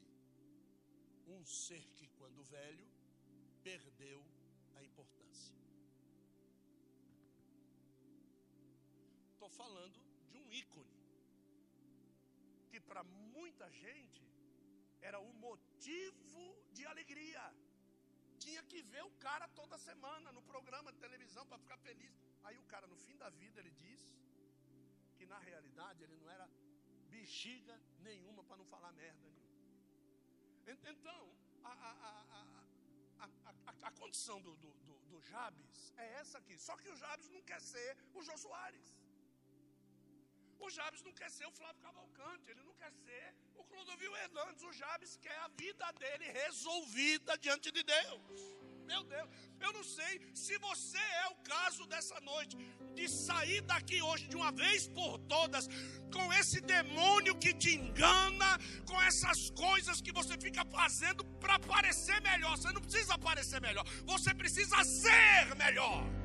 [1.28, 2.88] Um ser que, quando velho,
[3.64, 4.24] perdeu
[4.76, 5.56] a importância.
[9.34, 10.00] Estou falando
[10.32, 10.98] de um ícone
[12.70, 14.29] que, para muita gente,
[15.02, 17.44] era o motivo de alegria.
[18.38, 22.16] Tinha que ver o cara toda semana no programa de televisão para ficar feliz.
[22.44, 24.02] Aí o cara, no fim da vida, ele diz
[25.18, 26.48] que na realidade ele não era
[27.10, 29.50] bexiga nenhuma para não falar merda nenhuma.
[30.94, 31.22] Então,
[31.64, 32.60] a, a,
[33.26, 34.72] a, a condição do, do,
[35.10, 36.58] do, Jabes é essa aqui.
[36.58, 38.96] Só que o Jabes não quer ser o Jô Soares.
[40.60, 44.64] O Jabes não quer ser o Flávio Cavalcante, ele não quer ser o Clodovil Hernandes.
[44.64, 48.60] O Jabes quer a vida dele resolvida diante de Deus.
[48.86, 52.58] Meu Deus, eu não sei se você é o caso dessa noite,
[52.96, 55.68] de sair daqui hoje de uma vez por todas,
[56.12, 62.20] com esse demônio que te engana, com essas coisas que você fica fazendo para parecer
[62.22, 62.58] melhor.
[62.58, 66.19] Você não precisa parecer melhor, você precisa ser melhor.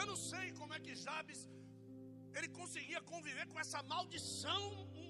[0.00, 1.40] Eu não sei como é que Jabes
[2.36, 4.62] ele conseguia conviver com essa maldição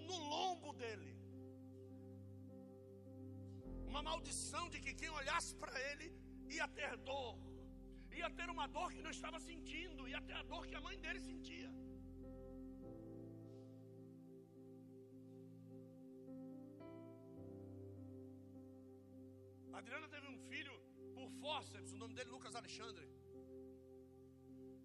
[0.08, 1.12] no lombo dele.
[3.90, 6.08] Uma maldição de que quem olhasse para ele
[6.56, 7.36] ia ter dor.
[8.20, 10.96] Ia ter uma dor que não estava sentindo, ia ter a dor que a mãe
[11.04, 11.55] dele sentia.
[19.78, 20.74] Adriana teve um filho
[21.16, 23.06] por fórceps, o nome dele é Lucas Alexandre.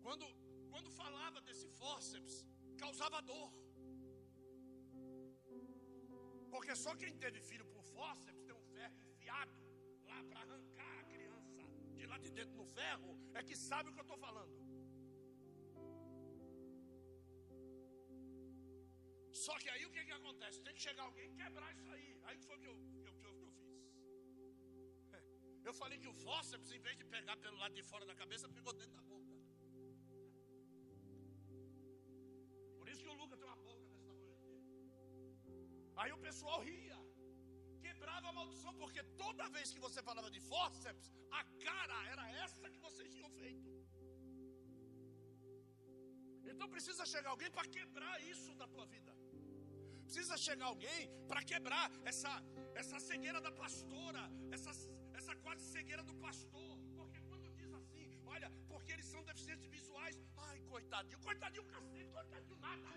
[0.06, 0.26] Quando,
[0.72, 2.36] quando falava desse fórceps,
[2.84, 3.50] causava dor.
[6.54, 9.56] Porque só quem teve filho por fórceps tem um ferro enfiado
[10.10, 11.64] lá para arrancar a criança
[12.00, 14.58] de lá de dentro no ferro, é que sabe o que eu estou falando.
[19.46, 20.62] Só que aí o que, que acontece?
[20.66, 22.10] Tem que chegar alguém e quebrar isso aí.
[22.26, 22.76] Aí foi que eu.
[25.70, 28.54] Eu falei que o fórceps, em vez de pegar pelo lado de fora da cabeça,
[28.58, 29.22] pegou dentro da boca.
[36.02, 36.98] Aí o pessoal ria,
[37.84, 41.08] quebrava a maldição, porque toda vez que você falava de fórceps,
[41.40, 43.70] a cara era essa que vocês tinham feito.
[46.52, 49.14] Então precisa chegar alguém para quebrar isso da tua vida.
[50.06, 52.32] Precisa chegar alguém para quebrar essa,
[52.82, 54.24] essa cegueira da pastora,
[54.56, 54.72] essa,
[55.32, 56.72] essa quase cegueira do pastor.
[56.98, 60.16] Porque quando diz assim, olha, porque eles são deficientes visuais,
[60.50, 62.92] ai, coitadinho, coitadinho cacete, coitadinho nada.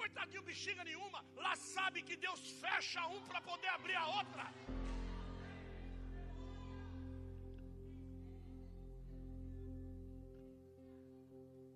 [0.00, 4.44] coitadinho bexiga nenhuma, lá sabe que Deus fecha um para poder abrir a outra.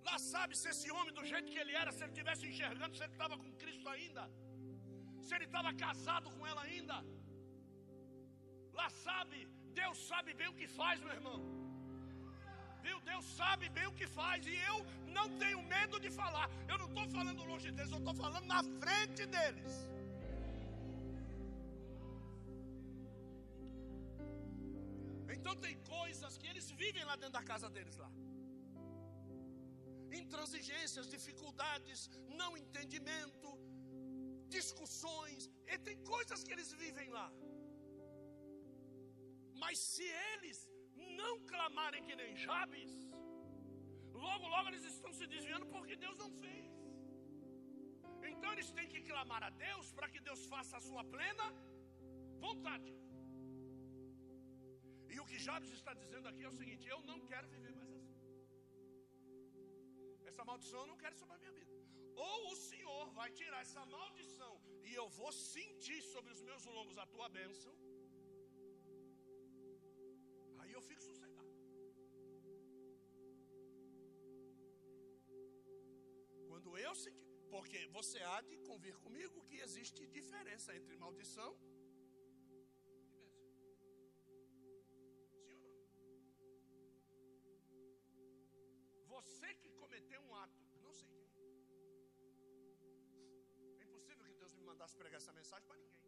[0.08, 3.02] Lá sabe se esse homem, do jeito que ele era, se ele estivesse enxergando, se
[3.04, 4.24] ele estava com Cristo ainda,
[5.26, 6.96] se ele estava casado com ela ainda.
[8.78, 9.38] Lá sabe,
[9.80, 11.38] Deus sabe bem o que faz, meu irmão.
[12.84, 12.98] Viu?
[13.10, 14.40] Deus sabe bem o que faz.
[14.52, 14.78] E eu
[15.16, 16.46] não tenho medo de falar.
[16.70, 19.72] Eu não estou falando longe deles, eu estou falando na frente deles.
[25.36, 28.10] Então tem coisas que eles vivem lá dentro da casa deles lá.
[30.22, 32.00] Intransigências, dificuldades,
[32.40, 33.48] não entendimento,
[34.58, 37.28] discussões, e tem coisas que eles vivem lá.
[39.62, 40.58] Mas se eles
[41.22, 42.92] não clamarem que nem Jabes,
[44.24, 46.70] logo, logo eles estão se desviando porque Deus não fez.
[48.30, 51.46] Então eles têm que clamar a Deus para que Deus faça a sua plena
[52.46, 52.92] vontade.
[55.14, 57.90] E o que Jabes está dizendo aqui é o seguinte: eu não quero viver mais
[57.98, 58.18] assim.
[60.30, 61.81] Essa maldição eu não quero sobre a minha vida.
[62.14, 66.98] Ou o Senhor vai tirar essa maldição e eu vou sentir sobre os meus lombos
[66.98, 67.74] a tua bênção.
[70.58, 71.52] Aí eu fico sossegado.
[76.48, 81.50] Quando eu sentir, porque você há de convir comigo que existe diferença entre maldição
[94.72, 96.06] mandasse pregar essa mensagem para ninguém.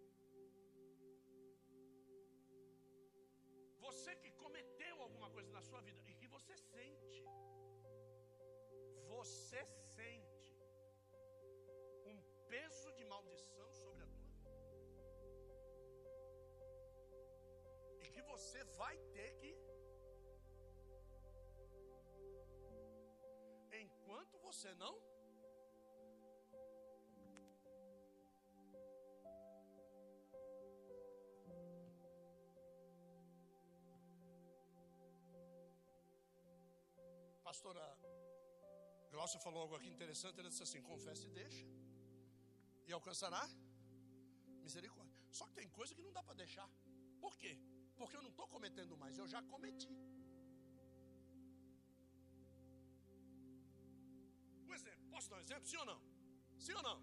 [3.86, 7.22] Você que cometeu alguma coisa na sua vida e que você sente,
[9.14, 9.60] você
[9.96, 10.54] sente
[12.12, 12.18] um
[12.52, 14.50] peso de maldição sobre a tua vida.
[18.04, 19.52] E que você vai ter que
[23.84, 24.94] enquanto você não
[37.54, 37.86] Pastora
[39.12, 41.66] Glaucia falou algo aqui interessante, ela disse assim: confesse e deixa,
[42.88, 43.42] e alcançará
[44.64, 45.20] misericórdia.
[45.38, 46.68] Só que tem coisa que não dá para deixar.
[47.20, 47.52] Por quê?
[47.98, 49.94] Porque eu não estou cometendo mais, eu já cometi.
[55.12, 55.66] Posso dar um exemplo?
[55.72, 56.00] Sim ou não?
[56.58, 56.98] Sim ou não?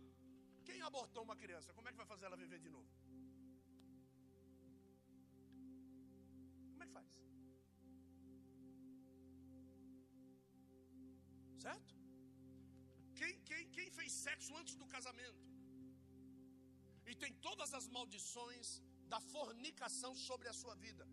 [0.65, 2.91] Quem abortou uma criança, como é que vai fazer ela viver de novo?
[6.71, 7.30] Como é que faz?
[11.65, 11.93] Certo?
[13.19, 15.41] Quem, quem, quem fez sexo antes do casamento
[17.09, 18.67] e tem todas as maldições
[19.13, 21.05] da fornicação sobre a sua vida,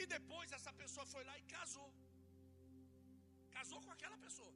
[0.00, 1.90] e depois essa pessoa foi lá e casou,
[3.56, 4.54] casou com aquela pessoa,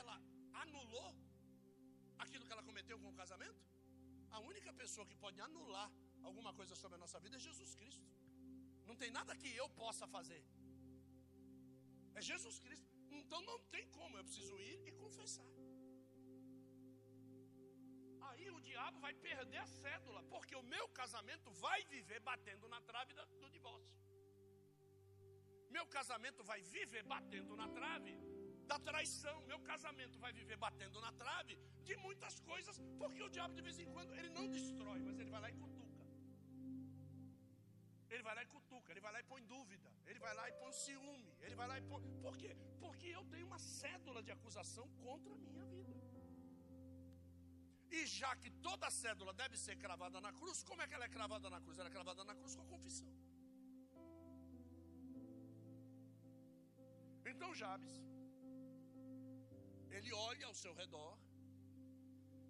[0.00, 0.16] ela
[0.64, 1.10] anulou
[2.24, 3.62] aquilo que ela cometeu com o casamento?
[4.36, 5.88] A única pessoa que pode anular
[6.28, 8.06] alguma coisa sobre a nossa vida é Jesus Cristo.
[8.88, 10.42] Não tem nada que eu possa fazer.
[12.14, 12.95] É Jesus Cristo.
[13.10, 15.46] Então não tem como, eu preciso ir e confessar.
[18.28, 22.80] Aí o diabo vai perder a cédula, porque o meu casamento vai viver batendo na
[22.80, 23.96] trave do divórcio.
[25.70, 28.18] Meu casamento vai viver batendo na trave
[28.66, 29.40] da traição.
[29.46, 33.78] Meu casamento vai viver batendo na trave de muitas coisas, porque o diabo de vez
[33.78, 35.54] em quando ele não destrói, mas ele vai lá e
[38.26, 40.72] vai lá e cutuca, ele vai lá e põe dúvida, ele vai lá e põe
[40.84, 42.02] ciúme, ele vai lá e põe.
[42.24, 42.50] Por quê?
[42.84, 45.94] Porque eu tenho uma cédula de acusação contra a minha vida.
[47.98, 51.12] E já que toda cédula deve ser cravada na cruz, como é que ela é
[51.16, 51.78] cravada na cruz?
[51.78, 53.12] Ela é cravada na cruz com a confissão.
[57.32, 57.94] Então Jabes
[59.96, 61.12] ele olha ao seu redor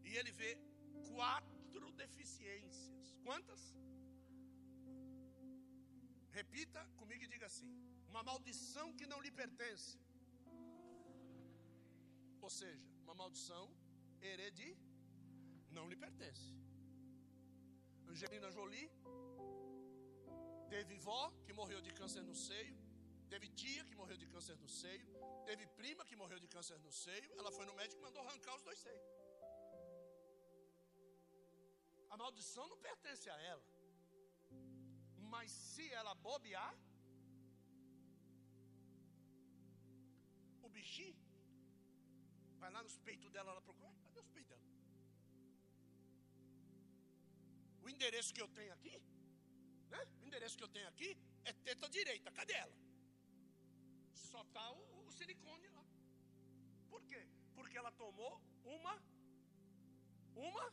[0.05, 0.53] e ele vê
[1.11, 3.05] quatro deficiências.
[3.27, 3.63] Quantas?
[6.39, 7.71] Repita comigo e diga assim:
[8.13, 9.93] uma maldição que não lhe pertence.
[12.47, 13.65] Ou seja, uma maldição
[14.29, 14.71] heredi
[15.77, 16.49] não lhe pertence.
[18.11, 18.89] Angelina Jolie
[20.75, 22.77] teve vó que morreu de câncer no seio,
[23.33, 25.09] teve tia que morreu de câncer no seio,
[25.49, 27.29] Teve prima que morreu de câncer no seio.
[27.41, 29.05] Ela foi no médico e mandou arrancar os dois seios.
[32.11, 33.65] A maldição não pertence a ela.
[35.35, 36.75] Mas se ela bobear,
[40.63, 41.17] o bichinho
[42.63, 43.95] vai lá nos peitos dela, ela procura.
[44.05, 44.67] Cadê os peitos dela?
[47.83, 48.95] O endereço que eu tenho aqui,
[49.95, 50.01] né?
[50.23, 51.11] O endereço que eu tenho aqui
[51.45, 52.31] é teta direita.
[52.33, 52.77] Cadê ela?
[54.15, 55.85] Só está o o silicone lá.
[56.91, 57.21] Por quê?
[57.55, 58.33] Porque ela tomou
[58.65, 58.95] uma
[60.35, 60.65] uma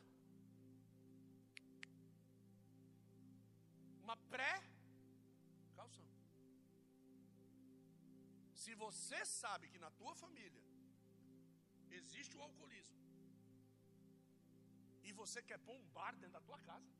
[4.13, 4.53] uma pré
[5.77, 6.07] calção.
[8.63, 10.63] Se você sabe que na tua família
[11.99, 13.01] existe o alcoolismo
[15.07, 16.93] e você quer pôr um bar dentro da tua casa,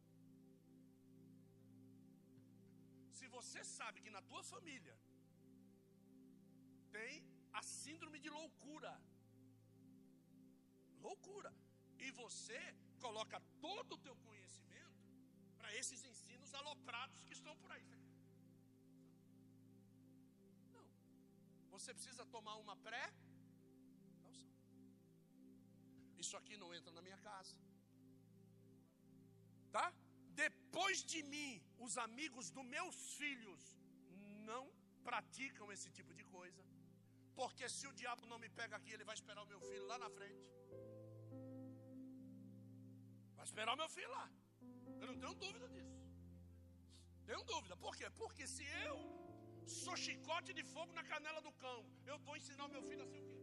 [3.18, 4.98] se você sabe que na tua família
[6.98, 7.14] tem
[7.60, 8.94] a síndrome de loucura.
[11.08, 11.52] Loucura.
[12.06, 12.60] E você
[13.06, 14.63] coloca todo o teu conhecimento
[15.64, 17.86] para esses ensinos aloprados que estão por aí.
[20.74, 20.88] Não.
[21.74, 23.06] Você precisa tomar uma pré.
[26.24, 27.56] Isso aqui não entra na minha casa.
[29.76, 29.86] Tá?
[30.44, 31.50] Depois de mim,
[31.88, 33.64] os amigos dos meus filhos
[34.52, 34.64] não
[35.10, 36.64] praticam esse tipo de coisa.
[37.40, 39.98] Porque se o diabo não me pega aqui, ele vai esperar o meu filho lá
[40.06, 40.46] na frente.
[43.38, 44.28] Vai esperar o meu filho lá.
[45.04, 45.96] Eu não tenho dúvida disso.
[47.30, 47.76] Tenho dúvida.
[47.86, 48.08] Por quê?
[48.22, 48.98] Porque se eu
[49.82, 51.80] sou chicote de fogo na canela do cão,
[52.12, 53.42] eu vou ensinar meu filho assim o quê?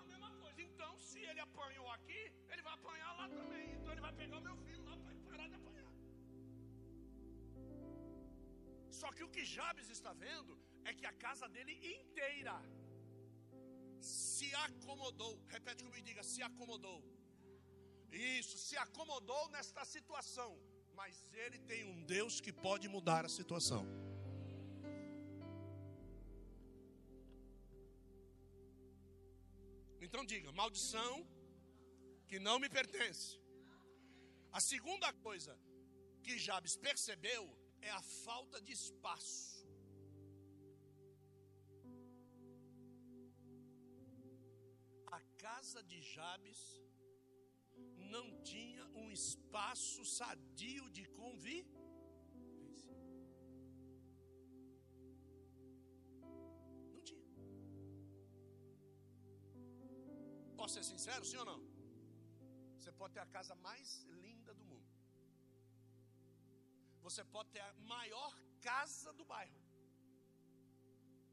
[0.00, 0.60] A mesma coisa.
[0.68, 3.66] Então, se ele apanhou aqui, ele vai apanhar lá também.
[3.76, 5.92] Então ele vai pegar o meu filho lá para parar de apanhar.
[9.00, 10.54] Só que o que Jabes está vendo
[10.84, 12.56] é que a casa dele inteira
[14.00, 15.34] se acomodou.
[15.56, 16.98] Repete comigo e diga: se acomodou.
[18.10, 20.58] Isso, se acomodou nesta situação.
[20.94, 23.84] Mas ele tem um Deus que pode mudar a situação.
[30.00, 31.26] Então diga: maldição
[32.28, 33.38] que não me pertence.
[34.52, 35.58] A segunda coisa
[36.22, 37.42] que Jabes percebeu
[37.82, 39.66] é a falta de espaço.
[45.18, 46.60] A casa de Jabes
[48.14, 51.04] não tinha um espaço sadio de
[57.08, 57.24] tinha.
[60.60, 61.60] Posso ser sincero, sim ou não?
[62.76, 63.88] Você pode ter a casa mais
[64.24, 64.90] linda do mundo.
[67.06, 69.60] Você pode ter a maior casa do bairro.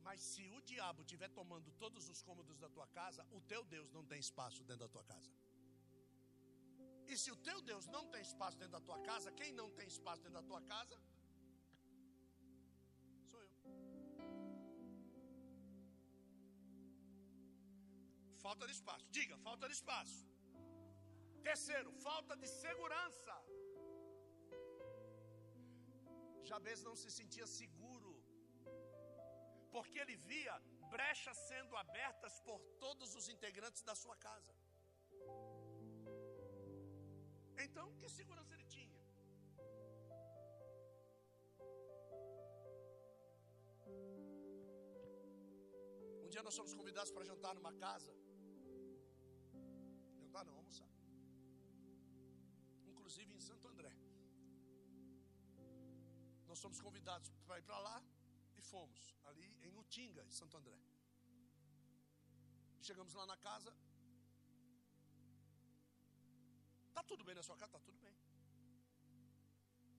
[0.06, 3.92] Mas se o diabo estiver tomando todos os cômodos da tua casa, o teu Deus
[3.98, 5.32] não tem espaço dentro da tua casa.
[7.14, 9.88] E se o teu Deus não tem espaço dentro da tua casa, quem não tem
[9.96, 10.96] espaço dentro da tua casa?
[13.30, 13.52] Sou eu.
[18.46, 19.06] Falta de espaço.
[19.18, 20.20] Diga, falta de espaço.
[21.50, 23.36] Terceiro, falta de segurança.
[26.52, 28.12] Jabez não se sentia seguro,
[29.76, 30.56] porque ele via
[30.98, 34.54] brechas sendo abertas por todos os integrantes da sua casa.
[37.74, 39.00] Então, que segurança ele tinha?
[46.24, 48.14] Um dia nós fomos convidados para jantar numa casa.
[50.20, 50.92] Jantar não, almoçar.
[52.92, 53.94] Inclusive em Santo André.
[56.52, 57.98] Nós fomos convidados para ir para lá
[58.56, 60.80] e fomos ali em Utinga, em Santo André.
[62.90, 63.76] Chegamos lá na casa,
[66.94, 67.72] Está tudo bem na sua casa?
[67.72, 68.16] Está tudo bem.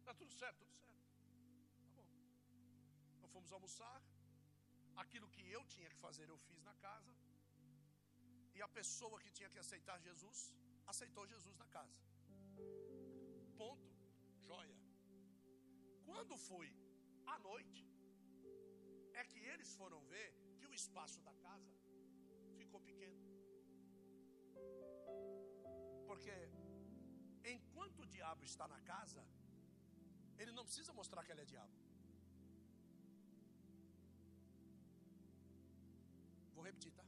[0.01, 1.01] Está tudo certo, tudo certo.
[1.79, 2.07] Tá bom.
[3.17, 4.01] Então fomos almoçar.
[5.03, 7.13] Aquilo que eu tinha que fazer, eu fiz na casa.
[8.57, 10.39] E a pessoa que tinha que aceitar Jesus,
[10.93, 11.99] aceitou Jesus na casa.
[13.63, 13.91] Ponto.
[14.49, 14.79] Joia.
[16.09, 16.69] Quando foi
[17.35, 17.85] à noite,
[19.21, 20.29] é que eles foram ver
[20.59, 21.75] que o espaço da casa
[22.61, 23.21] ficou pequeno.
[26.07, 26.37] Porque
[27.53, 29.23] enquanto o diabo está na casa,
[30.39, 31.77] ele não precisa mostrar que ele é diabo.
[36.55, 37.05] Vou repetir, tá?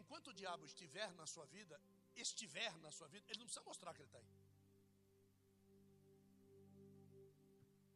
[0.00, 1.80] Enquanto o diabo estiver na sua vida,
[2.14, 4.32] estiver na sua vida, ele não precisa mostrar que ele está aí.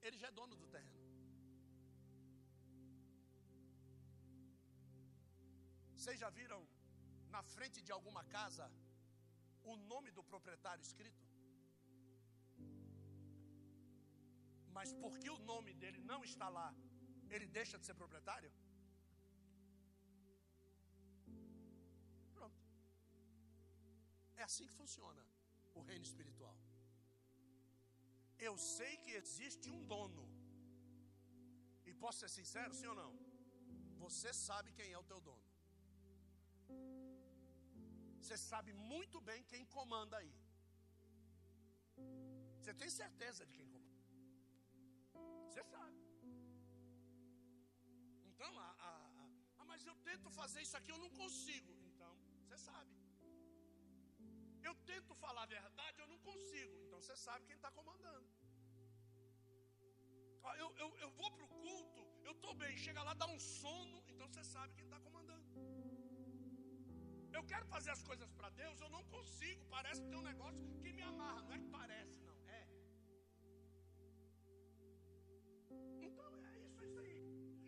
[0.02, 0.98] Ele já é dono do terreno.
[5.94, 6.66] Vocês já viram
[7.28, 8.66] na frente de alguma casa
[9.72, 11.24] o nome do proprietário escrito?
[14.76, 16.68] Mas porque o nome dele não está lá,
[17.34, 18.50] ele deixa de ser proprietário?
[22.38, 22.60] Pronto.
[24.40, 25.22] É assim que funciona
[25.78, 26.56] o reino espiritual.
[28.48, 30.24] Eu sei que existe um dono.
[31.88, 33.12] E posso ser sincero, sim ou não?
[34.04, 35.49] Você sabe quem é o teu dono.
[38.22, 40.32] Você sabe muito bem quem comanda aí.
[42.58, 44.00] Você tem certeza de quem comanda.
[45.48, 45.98] Você sabe.
[48.30, 49.26] Então, a, a, a,
[49.58, 51.72] ah, mas eu tento fazer isso aqui, eu não consigo.
[51.90, 52.12] Então,
[52.42, 52.94] você sabe.
[54.68, 56.76] Eu tento falar a verdade, eu não consigo.
[56.84, 58.28] Então, você sabe quem está comandando.
[60.62, 64.02] Eu, eu, eu vou para o culto, eu estou bem, chega lá, dá um sono,
[64.08, 65.39] então você sabe quem está comandando.
[67.32, 69.64] Eu quero fazer as coisas para Deus, eu não consigo.
[69.76, 71.42] Parece que tem um negócio que me amarra.
[71.42, 72.38] Não é que parece, não.
[72.58, 72.62] É.
[76.08, 77.18] Então é isso, é isso aí.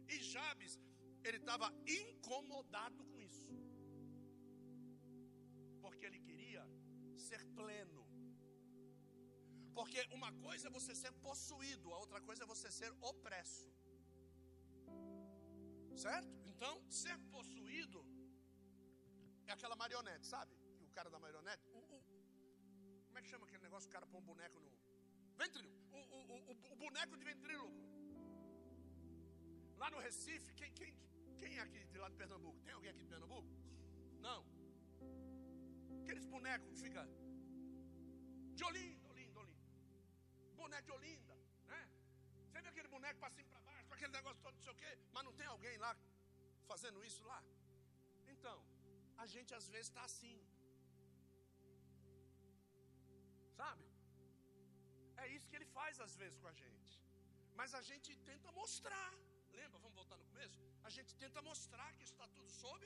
[0.09, 0.79] E Jabes,
[1.25, 3.53] ele estava incomodado com isso.
[7.33, 8.03] ser pleno.
[9.77, 13.69] Porque uma coisa é você ser possuído, a outra coisa é você ser opresso.
[16.05, 16.29] Certo?
[16.51, 18.01] Então, ser possuído
[19.51, 20.53] é aquela marionete, sabe?
[20.81, 21.69] O cara da marionete.
[21.71, 22.03] O, o,
[23.07, 23.89] como é que chama aquele negócio?
[23.89, 24.71] O cara põe um boneco no.
[25.37, 25.77] Ventríloco.
[25.93, 27.73] O, o, boneco de ventríloco.
[29.77, 30.95] Lá no Recife, quem, quem,
[31.39, 32.61] quem é aqui de lá de Pernambuco?
[32.63, 33.49] Tem alguém aqui de Pernambuco?
[34.21, 34.41] Não.
[36.03, 37.03] Aqueles bonecos que fica
[38.55, 39.67] de Olinda, Olinda, Olinda.
[40.55, 41.35] Boneco de Olinda,
[41.67, 41.89] né?
[42.47, 44.99] Você vê aquele boneco para cima para baixo, aquele negócio todo, não sei o quê,
[45.13, 45.97] mas não tem alguém lá
[46.67, 47.43] fazendo isso lá?
[48.29, 48.63] Então,
[49.23, 50.37] a gente às vezes está assim.
[53.59, 53.85] Sabe?
[55.23, 56.95] É isso que ele faz às vezes com a gente.
[57.59, 59.11] Mas a gente tenta mostrar.
[59.61, 59.79] Lembra?
[59.85, 60.59] Vamos voltar no começo?
[60.89, 62.83] A gente tenta mostrar que está tudo sob.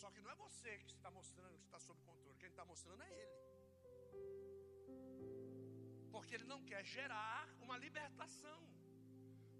[0.00, 2.40] Só que não é você que está mostrando que está sob controle.
[2.42, 3.36] Quem está mostrando é ele.
[6.14, 8.60] Porque ele não quer gerar uma libertação.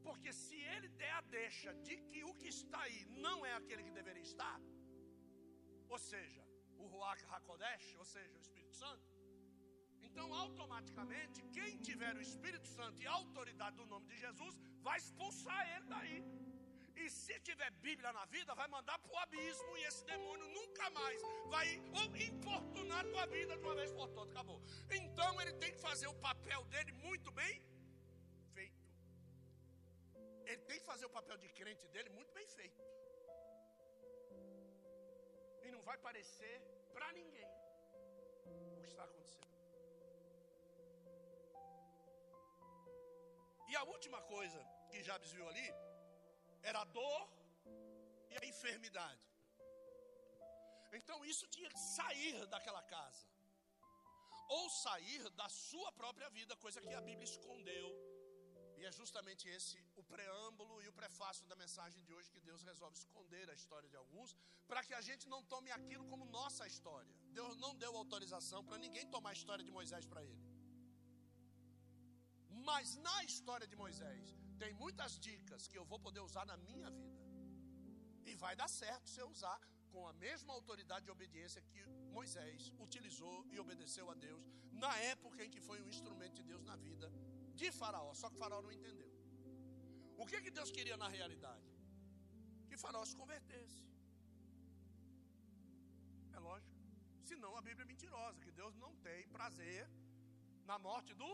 [0.07, 3.83] Porque se ele der a deixa de que o que está aí não é aquele
[3.87, 4.59] que deveria estar,
[5.95, 6.43] ou seja,
[6.83, 9.07] o Ruach HaKodesh, ou seja, o Espírito Santo,
[10.07, 14.55] então automaticamente quem tiver o Espírito Santo e a autoridade do nome de Jesus
[14.87, 16.19] vai expulsar ele daí.
[17.01, 20.91] E se tiver Bíblia na vida, vai mandar para o abismo e esse demônio nunca
[20.91, 21.21] mais
[21.55, 21.67] vai
[22.29, 24.31] importunar tua vida de uma vez por todas.
[24.35, 24.61] Acabou.
[24.91, 27.55] Então ele tem que fazer o papel dele muito bem
[28.55, 28.83] feito.
[30.45, 32.83] Ele tem que fazer o papel de crente dele muito bem feito.
[35.81, 36.57] Não vai parecer
[36.95, 37.51] para ninguém
[38.77, 39.55] o que está acontecendo.
[43.71, 44.61] E a última coisa
[44.91, 45.69] que Jabes viu ali
[46.71, 47.23] era a dor
[48.31, 49.27] e a enfermidade.
[50.93, 53.27] Então isso tinha que sair daquela casa,
[54.51, 57.89] ou sair da sua própria vida, coisa que a Bíblia escondeu.
[58.81, 62.63] E é justamente esse o preâmbulo e o prefácio da mensagem de hoje que Deus
[62.69, 64.31] resolve esconder a história de alguns,
[64.71, 67.13] para que a gente não tome aquilo como nossa história.
[67.39, 70.45] Deus não deu autorização para ninguém tomar a história de Moisés para ele.
[72.71, 74.25] Mas na história de Moisés,
[74.63, 77.21] tem muitas dicas que eu vou poder usar na minha vida.
[78.31, 79.61] E vai dar certo se eu usar
[79.93, 81.85] com a mesma autoridade e obediência que
[82.19, 84.43] Moisés utilizou e obedeceu a Deus
[84.85, 87.09] na época em que foi um instrumento de Deus na vida
[87.61, 88.11] de Faraó.
[88.21, 89.11] Só que Faraó não entendeu.
[90.23, 91.69] O que, que Deus queria na realidade?
[92.69, 93.81] Que Faraó se convertesse.
[96.37, 96.77] É lógico.
[97.31, 99.83] Senão a Bíblia é mentirosa, que Deus não tem prazer
[100.71, 101.31] na morte do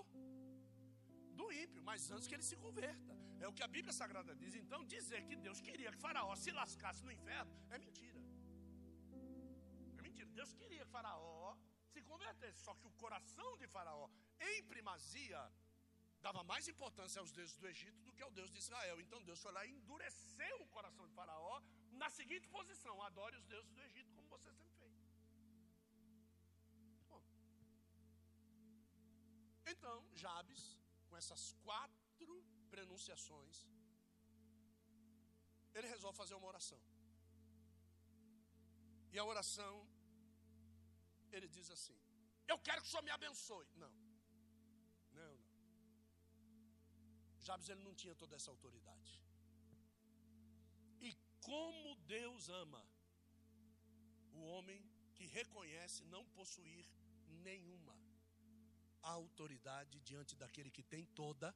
[1.40, 3.14] do ímpio, mas antes que ele se converta.
[3.44, 4.54] É o que a Bíblia Sagrada diz.
[4.60, 8.20] Então, dizer que Deus queria que Faraó se lascasse no inferno é mentira.
[9.98, 10.30] É mentira.
[10.38, 11.54] Deus queria que Faraó
[11.92, 12.58] se convertesse.
[12.66, 14.08] Só que o coração de Faraó,
[14.50, 15.40] em primazia,
[16.26, 18.96] dava mais importância aos deuses do Egito do que ao Deus de Israel.
[19.04, 21.56] Então Deus foi lá e endureceu o coração de Faraó
[22.02, 24.94] na seguinte posição: adore os deuses do Egito, como você sempre fez.
[27.12, 27.22] Bom.
[29.74, 30.62] Então, Jabes
[31.08, 32.32] com essas quatro
[32.74, 33.56] prenunciações,
[35.76, 36.80] ele resolve fazer uma oração.
[39.12, 39.74] E a oração,
[41.36, 41.96] ele diz assim:
[42.52, 43.68] Eu quero que o Senhor me abençoe.
[43.84, 43.92] Não,
[47.48, 49.12] Jabes ele não tinha toda essa autoridade.
[51.08, 51.10] E
[51.48, 52.82] como Deus ama
[54.38, 54.80] o homem
[55.16, 56.84] que reconhece não possuir
[57.48, 57.96] nenhuma
[59.02, 61.48] autoridade diante daquele que tem toda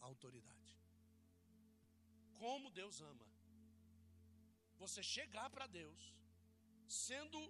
[0.00, 0.72] a autoridade.
[2.42, 3.26] Como Deus ama.
[4.82, 6.02] Você chegar para Deus,
[6.88, 7.40] sendo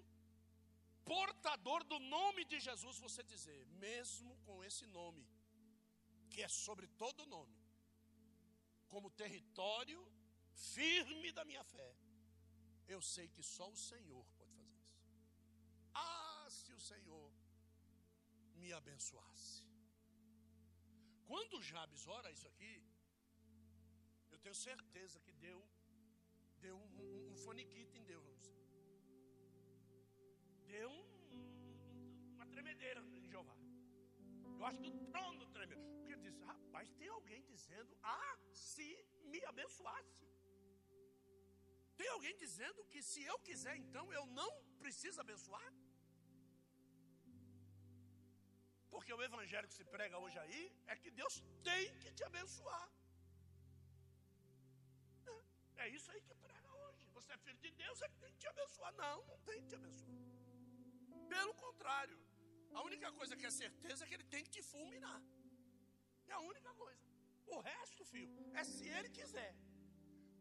[1.13, 5.25] portador do nome de Jesus, você dizer, mesmo com esse nome,
[6.33, 7.59] que é sobre todo nome,
[8.93, 10.01] como território
[10.75, 11.91] firme da minha fé,
[12.95, 15.03] eu sei que só o Senhor pode fazer isso.
[15.95, 17.29] Ah, se o Senhor
[18.61, 19.63] me abençoasse.
[21.31, 22.75] Quando Jabes ora isso aqui,
[24.33, 25.61] eu tenho certeza que deu,
[26.61, 28.39] deu um, um, um faniquito em Deus.
[30.67, 33.62] Deu um, uma tremedeira em Jeová.
[34.63, 35.81] Eu acho que o trono tremeu.
[35.99, 38.89] Porque disse, rapaz, tem alguém dizendo, ah, se
[39.33, 40.27] me abençoasse.
[42.01, 44.51] Tem alguém dizendo que se eu quiser, então eu não
[44.83, 45.71] preciso abençoar?
[48.93, 52.89] Porque o evangelho que se prega hoje aí é que Deus tem que te abençoar.
[55.27, 57.05] É, é isso aí que prega hoje.
[57.17, 58.93] Você é filho de Deus, ele tem que te abençoar.
[59.05, 60.19] Não, não tem que te abençoar.
[61.35, 62.19] Pelo contrário,
[62.79, 65.21] A única coisa que é certeza é que ele tem que te fulminar.
[66.29, 67.03] É a única coisa.
[67.55, 69.53] O resto, filho, é se ele quiser.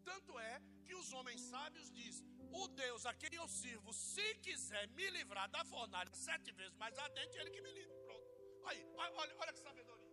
[0.10, 2.28] Tanto é que os homens sábios dizem:
[2.62, 6.98] O Deus a quem eu sirvo, se quiser me livrar da fornalha sete vezes mais
[6.98, 7.96] ardente, ele que me livre.
[8.06, 8.28] Pronto.
[8.66, 10.12] Aí, olha, olha que sabedoria.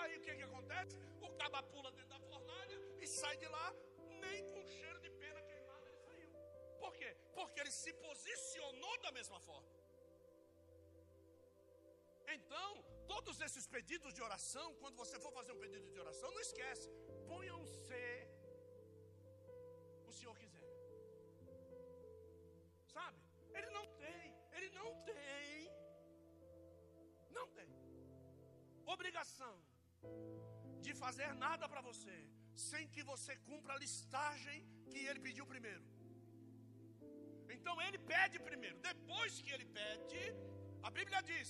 [0.00, 0.96] Aí o que, que acontece?
[1.20, 3.66] O caba pula dentro da fornalha e sai de lá,
[4.22, 6.32] nem com cheiro de pena queimada ele saiu.
[6.78, 7.16] Por quê?
[7.34, 9.73] Porque ele se posicionou da mesma forma.
[12.36, 12.70] Então,
[13.12, 16.86] todos esses pedidos de oração, quando você for fazer um pedido de oração, não esquece,
[17.30, 17.90] ponha um C
[20.10, 20.66] o Senhor quiser.
[22.94, 23.20] Sabe?
[23.58, 24.22] Ele não tem,
[24.56, 25.70] ele não tem,
[27.38, 27.70] não tem
[28.94, 29.54] obrigação
[30.84, 32.16] de fazer nada para você,
[32.68, 34.58] sem que você cumpra a listagem
[34.90, 35.84] que ele pediu primeiro.
[37.56, 40.22] Então ele pede primeiro, depois que ele pede,
[40.88, 41.48] a Bíblia diz: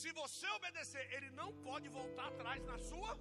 [0.00, 3.12] se você obedecer, ele não pode voltar atrás na sua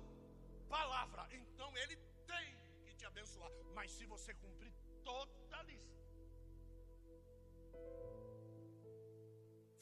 [0.67, 1.23] palavra.
[1.39, 1.95] Então ele
[2.32, 2.47] tem
[2.84, 3.51] que te abençoar.
[3.78, 4.73] Mas se você cumprir
[5.09, 5.95] toda a lista,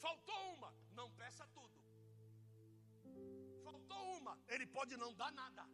[0.04, 1.76] faltou uma, não peça tudo.
[3.64, 5.66] Faltou uma, ele pode não dar nada.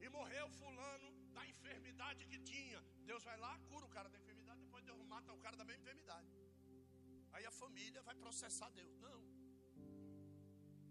[0.00, 2.83] E morreu fulano da enfermidade que tinha.
[3.10, 5.82] Deus vai lá, cura o cara da enfermidade, depois Deus mata o cara da mesma
[5.82, 6.30] enfermidade.
[7.34, 8.96] Aí a família vai processar Deus.
[9.06, 9.20] Não.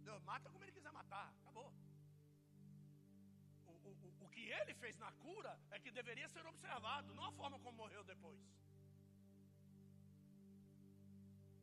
[0.10, 1.28] Deus mata como ele quiser matar.
[1.42, 1.70] Acabou.
[3.66, 7.34] O, o, o que ele fez na cura é que deveria ser observado, não a
[7.40, 8.42] forma como morreu depois.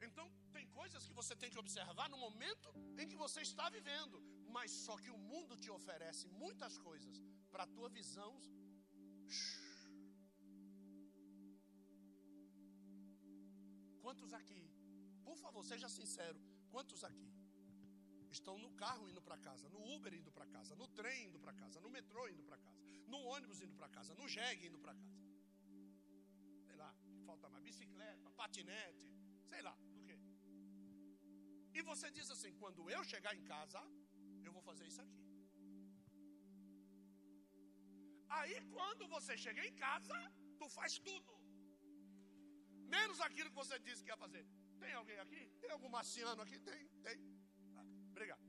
[0.09, 2.69] Então, tem coisas que você tem que observar no momento
[3.01, 4.17] em que você está vivendo,
[4.57, 7.17] mas só que o mundo te oferece muitas coisas
[7.51, 8.33] para a tua visão
[14.11, 14.63] Quantos aqui,
[15.27, 16.39] por favor, seja sincero,
[16.73, 17.29] quantos aqui
[18.37, 21.53] estão no carro indo para casa, no Uber indo para casa, no trem indo para
[21.61, 22.83] casa, no metrô indo para casa,
[23.13, 25.23] no ônibus indo para casa, no jegue indo para casa?
[26.67, 26.91] Sei lá,
[27.29, 29.09] falta mais bicicleta, patinete,
[29.53, 30.19] sei lá, do que?
[31.79, 33.81] E você diz assim: quando eu chegar em casa,
[34.45, 35.23] eu vou fazer isso aqui.
[38.41, 40.19] Aí quando você chega em casa,
[40.59, 41.40] tu faz tudo.
[42.97, 44.45] Menos aquilo que você disse que ia fazer.
[44.83, 45.43] Tem alguém aqui?
[45.63, 46.59] Tem algum marciano aqui?
[46.69, 47.19] Tem, tem.
[47.79, 48.45] Ah, obrigado.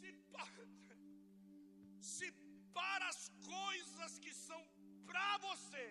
[0.00, 0.64] Se para,
[2.12, 2.28] se
[2.78, 3.22] para as
[3.54, 4.62] coisas que são
[5.10, 5.86] para você,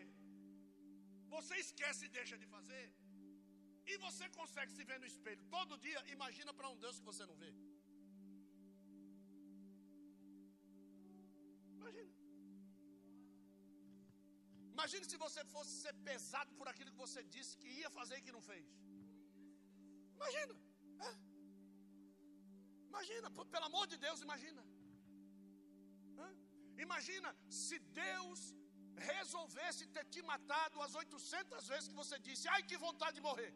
[1.35, 2.85] você esquece e deixa de fazer,
[3.91, 7.25] e você consegue se ver no espelho todo dia, imagina para um Deus que você
[7.31, 7.51] não vê.
[11.79, 12.14] Imagina.
[14.85, 18.25] Imagine se você fosse ser pesado por aquilo que você disse que ia fazer e
[18.25, 18.65] que não fez.
[20.17, 20.53] Imagina.
[21.07, 21.11] É.
[22.91, 24.61] Imagina, pelo amor de Deus, imagina.
[26.27, 26.29] É.
[26.85, 27.31] Imagina
[27.61, 28.39] se Deus
[29.09, 33.51] resolvesse ter te matado as 800 vezes que você disse, ai que vontade de morrer.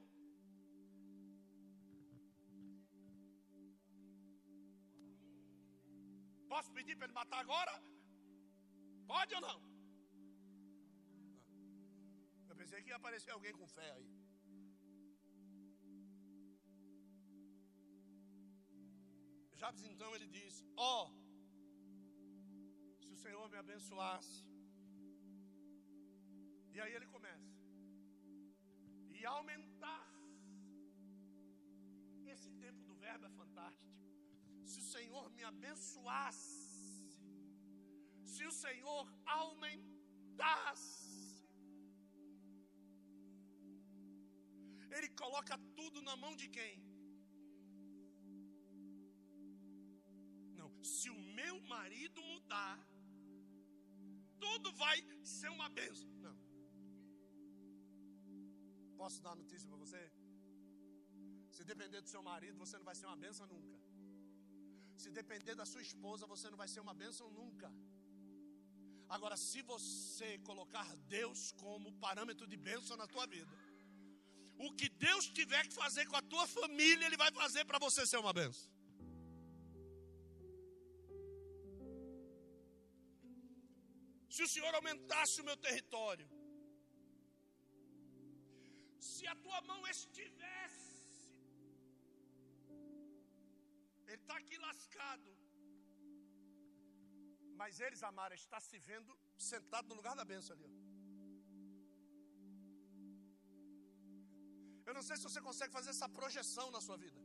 [6.53, 7.75] Posso pedir para ele matar agora?
[9.13, 9.68] Pode ou não?
[12.59, 14.09] Pensei que ia aparecer alguém com fé aí.
[19.61, 20.55] Jabes então ele diz:
[20.91, 21.07] Ó, oh,
[23.01, 24.39] se o Senhor me abençoasse.
[26.73, 27.53] E aí ele começa.
[29.17, 30.17] E aumentasse.
[32.33, 33.95] Esse tempo do verbo é fantástico.
[34.71, 36.69] Se o Senhor me abençoasse
[38.39, 41.18] se o Senhor aumentasse,
[44.97, 46.73] Ele coloca tudo na mão de quem?
[50.59, 52.77] Não, se o meu marido mudar,
[54.45, 56.09] tudo vai ser uma bênção.
[56.25, 56.37] Não.
[59.01, 60.01] Posso dar notícia para você?
[61.55, 63.77] Se depender do seu marido, você não vai ser uma bênção nunca.
[65.03, 67.69] Se depender da sua esposa, você não vai ser uma bênção nunca.
[69.15, 70.87] Agora, se você colocar
[71.17, 73.55] Deus como parâmetro de bênção na tua vida,
[74.65, 78.01] o que Deus tiver que fazer com a tua família, Ele vai fazer para você
[78.11, 78.67] ser uma bênção.
[84.35, 86.27] Se o Senhor aumentasse o meu território,
[89.11, 90.87] se a tua mão estivesse,
[94.07, 95.29] Ele está aqui lascado,
[97.59, 100.63] Mas eles, Amara, está se vendo sentado no lugar da benção ali.
[100.67, 100.78] Ó.
[104.89, 107.19] Eu não sei se você consegue fazer essa projeção na sua vida.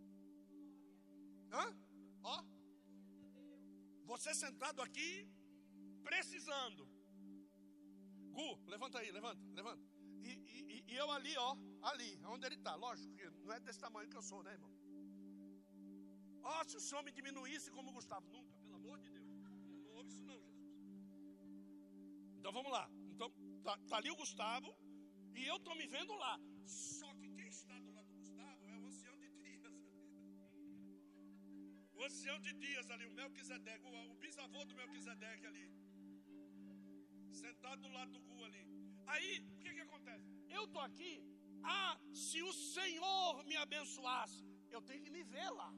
[1.50, 1.64] Hã?
[2.32, 2.36] Ó.
[4.10, 5.10] Você sentado aqui,
[6.08, 6.82] precisando.
[8.36, 9.82] Gu, levanta aí, levanta, levanta.
[10.28, 11.56] E, e, e eu ali, ó,
[11.90, 12.74] ali, onde ele está.
[12.74, 14.72] Lógico que não é desse tamanho que eu sou, né, irmão?
[16.42, 18.28] Ó, se o senhor me diminuísse como Gustavo.
[18.28, 19.30] Nunca, pelo amor de Deus.
[19.84, 20.68] Não ouve isso não, Jesus.
[22.38, 22.84] Então vamos lá.
[23.14, 23.30] Então,
[23.62, 24.76] tá, tá ali o Gustavo
[25.34, 26.38] e eu estou me vendo lá.
[26.66, 27.13] Só
[32.06, 35.66] Ancião de dias ali, o Melquisedeque, o, o bisavô do Melquisedeque ali.
[37.42, 38.64] Sentado do lado do Gu ali.
[39.12, 40.28] Aí, o que que acontece?
[40.56, 41.12] Eu estou aqui.
[41.76, 41.94] Ah,
[42.24, 44.42] se o Senhor me abençoasse,
[44.74, 45.70] eu tenho que me ver lá.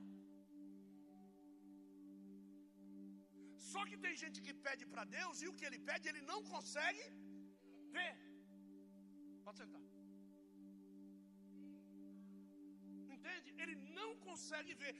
[3.71, 6.41] Só que tem gente que pede para Deus e o que ele pede ele não
[6.53, 7.05] consegue
[7.97, 8.15] ver.
[9.45, 9.83] Pode sentar.
[13.17, 13.51] Entende?
[13.63, 14.95] Ele não consegue ver.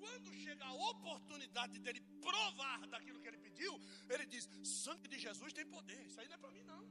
[0.00, 3.72] Quando chega a oportunidade dele provar daquilo que ele pediu,
[4.12, 4.44] ele diz:
[4.82, 6.00] sangue de Jesus tem poder.
[6.08, 6.82] Isso aí não é para mim, não.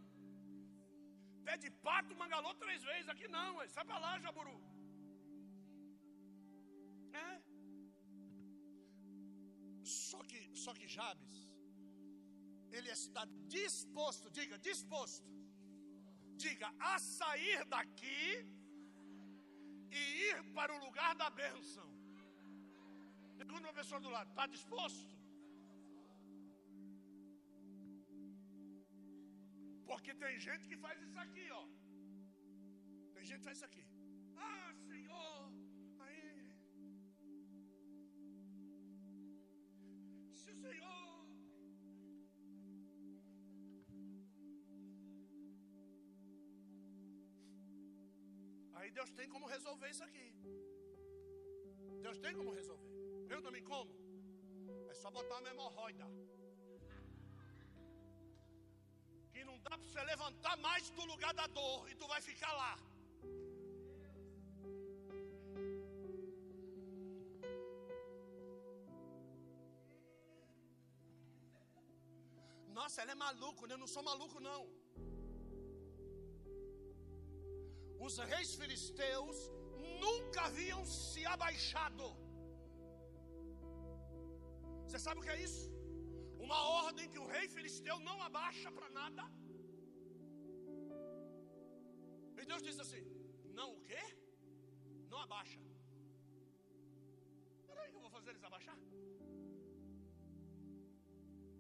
[1.47, 3.09] Pede pato, mangalô três vezes.
[3.13, 4.57] Aqui não, sai para lá, Jaburu.
[7.25, 7.29] É.
[9.83, 11.37] Só que, só que Jabes,
[12.77, 13.25] ele está
[13.57, 15.31] disposto, diga, disposto,
[16.43, 18.21] diga, a sair daqui
[19.91, 21.88] e ir para o lugar da bênção.
[23.41, 25.13] Pergunta uma pessoa do lado, está disposto?
[29.89, 31.63] Porque tem gente que faz isso aqui, ó.
[33.13, 33.85] Tem gente que faz isso aqui.
[34.47, 35.37] Ah, Senhor,
[36.05, 36.25] aí.
[40.41, 41.07] Se o Senhor.
[48.79, 50.29] Aí Deus tem como resolver isso aqui.
[52.07, 52.98] Deus tem como resolver.
[53.35, 53.91] Eu também como.
[54.91, 56.05] É só botar uma hemorroida.
[59.31, 62.51] que não dá para você levantar mais do lugar da dor e tu vai ficar
[62.61, 62.73] lá.
[72.79, 73.73] Nossa, ela é maluco, né?
[73.75, 74.61] Eu não sou maluco, não.
[78.05, 79.37] Os reis filisteus
[80.03, 82.07] nunca haviam se abaixado.
[85.05, 85.65] Sabe o que é isso?
[86.45, 89.23] Uma ordem que o rei filisteu não abaixa para nada.
[92.39, 93.03] E Deus diz assim:
[93.59, 94.01] Não o quê?
[95.11, 95.59] Não abaixa.
[97.67, 98.77] Peraí, eu vou fazer eles abaixar?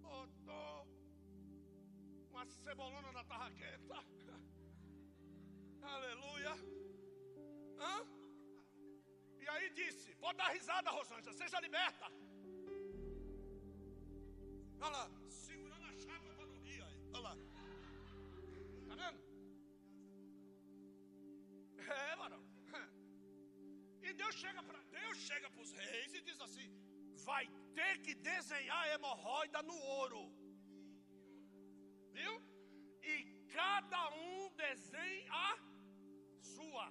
[0.07, 0.87] Botou
[2.29, 3.97] uma cebolona na tarraqueta.
[5.95, 6.55] Aleluia.
[7.83, 7.95] Hã?
[9.43, 12.09] E aí disse: Pode dar risada, Rosângela, seja liberta.
[14.81, 16.81] Olha lá, segurando a chapa para não rir.
[17.13, 17.33] Olha lá.
[18.87, 19.19] Tá vendo?
[21.97, 22.43] É, varão.
[24.01, 26.69] E Deus chega para Deus chega para os reis e diz assim:
[27.29, 27.45] vai
[27.79, 30.21] ter que desenhar hemorroida no ouro.
[32.17, 32.35] Viu?
[33.03, 33.15] E
[33.57, 35.57] cada um desenha a
[36.53, 36.87] sua.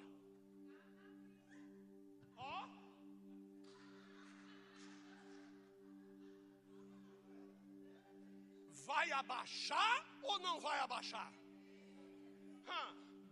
[8.90, 11.30] Vai abaixar ou não vai abaixar?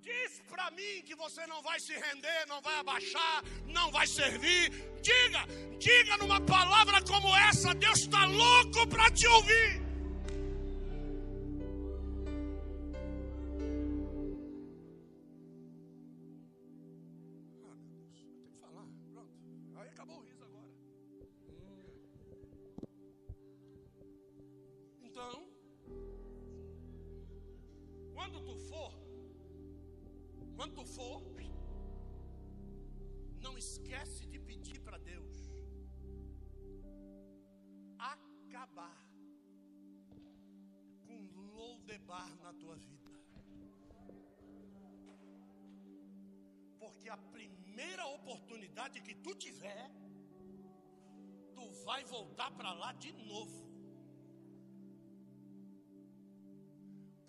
[0.01, 4.71] Diz para mim que você não vai se render, não vai abaixar, não vai servir.
[5.03, 5.43] Diga,
[5.79, 9.86] diga numa palavra como essa: Deus está louco para te ouvir.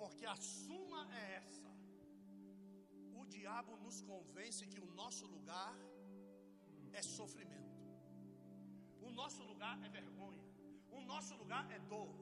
[0.08, 1.72] Porque a suma é essa.
[3.20, 5.74] O diabo nos convence que o nosso lugar
[7.00, 7.82] é sofrimento.
[9.08, 10.46] O nosso lugar é vergonha.
[10.98, 12.14] O nosso lugar é dor.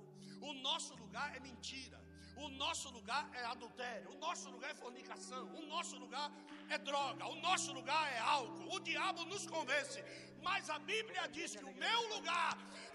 [0.42, 2.00] O nosso lugar é mentira.
[2.44, 4.10] O nosso lugar é adultério.
[4.16, 5.44] O nosso lugar é fornicação.
[5.60, 6.30] O nosso lugar
[6.70, 7.26] é droga.
[7.28, 8.76] O nosso lugar é álcool.
[8.76, 10.04] O diabo nos convence.
[10.48, 12.54] Mas a Bíblia diz que o meu lugar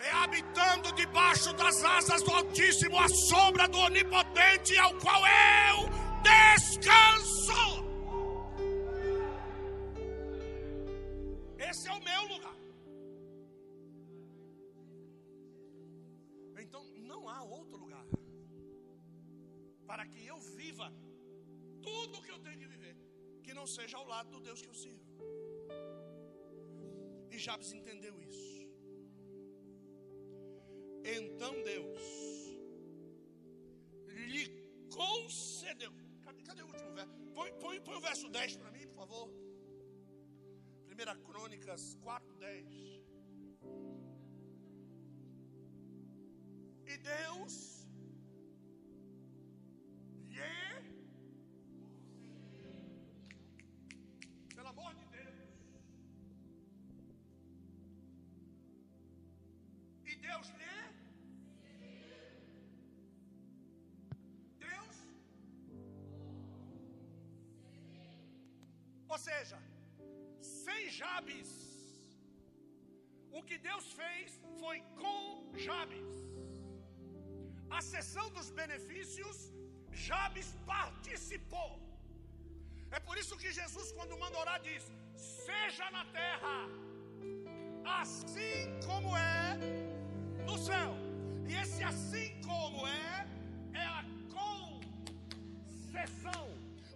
[0.09, 5.77] é habitando debaixo das asas do Altíssimo, a sombra do Onipotente, ao qual eu
[6.31, 7.63] descanso.
[11.69, 12.57] Esse é o meu lugar.
[16.65, 18.07] Então não há outro lugar
[19.91, 20.89] para que eu viva
[21.83, 22.97] tudo o que eu tenho de viver,
[23.43, 25.10] que não seja ao lado do Deus que eu sirvo.
[27.41, 28.61] Jabes entendeu isso.
[31.17, 32.03] Então Deus
[34.33, 34.45] lhe
[34.91, 35.93] concedeu.
[36.23, 37.15] Cadê, cadê o último verso?
[37.35, 39.29] Põe, põe, põe o verso 10 para mim, por favor.
[40.91, 42.67] 1 Crônicas 4, 10.
[46.93, 47.80] E Deus
[69.31, 69.59] seja,
[70.65, 71.51] sem Jabes,
[73.39, 74.29] o que Deus fez
[74.61, 75.21] foi com
[75.67, 76.11] Jabes.
[77.79, 79.37] A sessão dos benefícios,
[80.07, 81.71] Jabes participou.
[82.97, 84.85] É por isso que Jesus, quando manda orar, diz:
[85.45, 86.57] Seja na terra,
[88.03, 88.59] assim
[88.89, 89.47] como é
[90.49, 90.91] no céu.
[91.51, 93.13] E esse assim como é,
[93.85, 94.01] é a
[94.39, 96.45] concessão.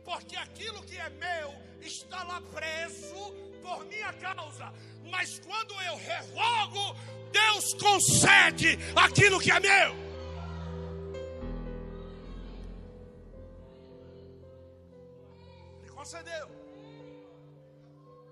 [0.09, 1.49] Porque aquilo que é meu
[1.87, 3.33] está lá preso
[3.63, 4.73] por minha causa.
[5.11, 6.97] Mas quando eu revogo,
[7.31, 9.95] Deus concede aquilo que é meu.
[15.83, 16.49] Ele concedeu.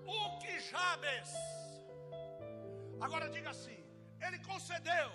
[0.05, 1.29] O que Jabes.
[2.99, 3.77] Agora diga assim:
[4.21, 5.11] Ele concedeu.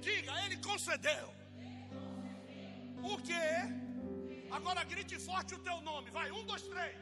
[0.00, 1.34] Diga, Ele concedeu.
[3.02, 3.87] O que?
[4.50, 6.10] Agora grite forte o teu nome.
[6.10, 6.96] Vai, um, dois, três.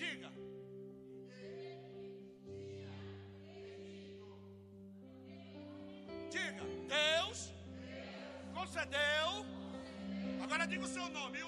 [0.00, 0.30] Diga.
[6.30, 6.64] Diga.
[6.94, 7.52] Deus
[8.54, 9.30] concedeu.
[10.42, 11.38] Agora diga o seu nome.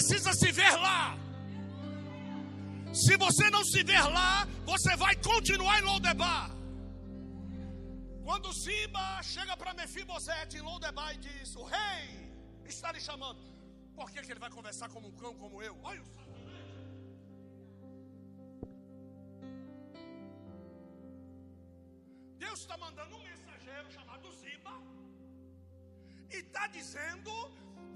[0.00, 1.02] Precisa se ver lá.
[3.02, 6.50] Se você não se ver lá, você vai continuar em Lodebar.
[8.24, 12.06] Quando Ziba chega para Mefibosete em Lodebar e diz: O rei
[12.64, 13.42] está lhe chamando.
[13.98, 15.76] Por que, que ele vai conversar como um cão como eu?
[15.82, 16.30] Olha o satanás.
[22.44, 24.74] Deus está mandando um mensageiro chamado Ziba.
[26.30, 27.30] E está dizendo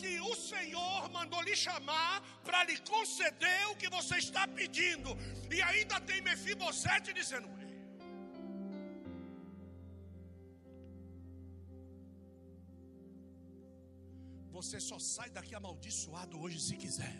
[0.05, 2.15] que o Senhor mandou lhe chamar
[2.47, 5.11] para lhe conceder o que você está pedindo.
[5.57, 7.49] E ainda tem Mefibosete dizendo:
[14.57, 17.17] Você só sai daqui amaldiçoado hoje se quiser.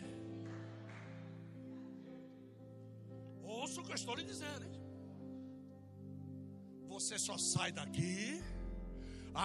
[3.55, 4.63] Ouça o que eu estou lhe dizendo.
[4.67, 4.75] Hein?
[6.93, 8.15] Você só sai daqui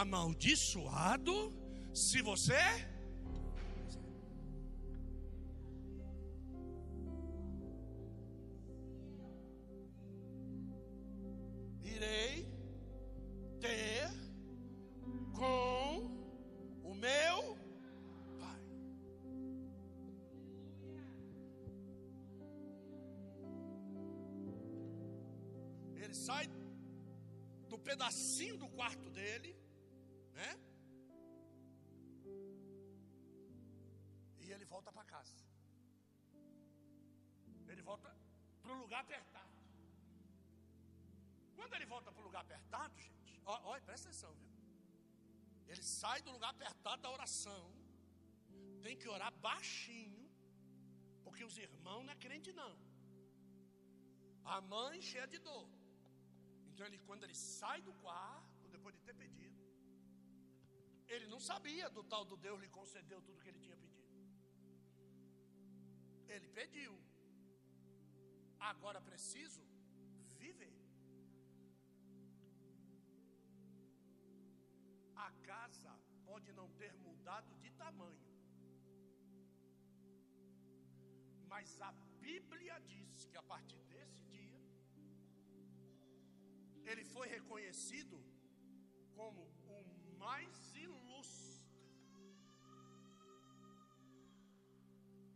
[0.03, 1.35] amaldiçoado
[2.05, 2.63] se você
[28.01, 29.51] pedacinho do quarto dele,
[30.39, 30.51] né?
[34.43, 35.37] E ele volta para casa.
[37.73, 38.11] Ele volta
[38.63, 39.59] para o lugar apertado.
[41.57, 44.51] Quando ele volta para o lugar apertado, gente, olha, presta atenção, viu?
[45.69, 47.65] Ele sai do lugar apertado da oração,
[48.87, 50.25] tem que orar baixinho,
[51.23, 52.75] porque os irmãos não é crente, não.
[54.55, 55.69] A mãe cheia de dor.
[56.81, 59.63] Então, ele, quando ele sai do quarto, depois de ter pedido,
[61.15, 64.15] ele não sabia do tal do Deus lhe concedeu tudo que ele tinha pedido.
[66.35, 66.95] Ele pediu.
[68.71, 69.63] Agora preciso
[70.39, 70.75] viver.
[75.27, 75.93] A casa
[76.25, 78.27] pode não ter mudado de tamanho,
[81.47, 81.93] mas a
[82.27, 84.40] Bíblia diz que a partir desse dia,
[86.87, 88.19] ele foi reconhecido
[89.15, 89.43] como
[89.77, 91.61] o mais ilustre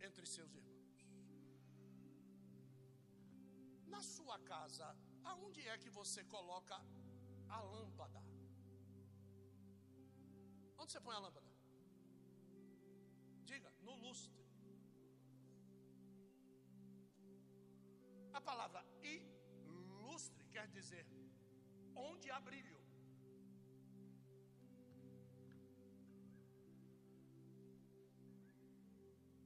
[0.07, 0.95] entre seus irmãos.
[3.93, 4.87] Na sua casa,
[5.23, 6.75] aonde é que você coloca
[7.49, 8.21] a lâmpada?
[10.77, 11.51] Onde você põe a lâmpada?
[13.43, 14.43] Diga, no lustre.
[18.33, 21.05] A palavra ilustre quer dizer
[21.95, 22.79] onde há brilho.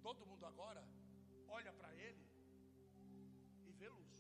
[0.01, 0.83] Todo mundo agora
[1.47, 2.25] olha para ele
[3.67, 4.15] e vê luz.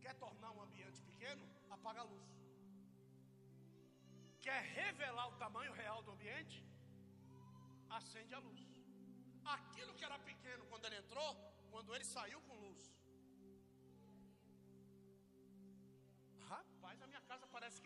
[0.00, 1.44] Quer tornar um ambiente pequeno?
[1.70, 2.30] Apaga a luz.
[4.40, 6.58] Quer revelar o tamanho real do ambiente?
[7.98, 8.62] Acende a luz.
[9.56, 11.30] Aquilo que era pequeno quando ele entrou,
[11.70, 12.93] quando ele saiu com luz.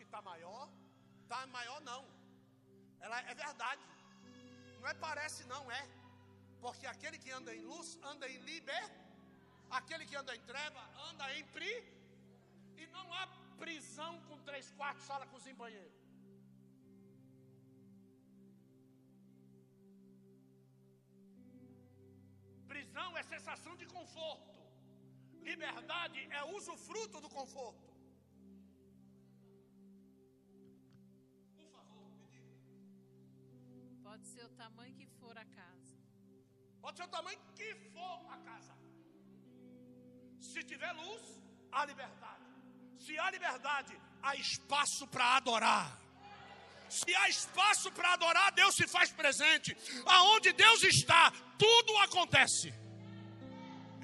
[0.09, 0.63] Está maior.
[1.23, 2.01] Está maior não.
[3.05, 3.83] Ela é verdade.
[4.79, 5.83] Não é parece, não é.
[6.63, 8.85] Porque aquele que anda em luz anda em liber.
[9.79, 11.73] Aquele que anda em treva anda em pri.
[12.81, 13.23] E não há
[13.63, 15.93] prisão com três quartos, sala, cozinha banheiro.
[22.73, 24.49] Prisão é sensação de conforto.
[25.49, 27.88] Liberdade é usufruto do conforto.
[34.19, 35.95] Pode ser o tamanho que for a casa.
[36.81, 38.73] Pode ser o tamanho que for a casa.
[40.41, 41.21] Se tiver luz,
[41.71, 42.43] há liberdade.
[42.99, 45.97] Se há liberdade, há espaço para adorar.
[46.89, 49.77] Se há espaço para adorar, Deus se faz presente.
[50.05, 52.73] Aonde Deus está, tudo acontece.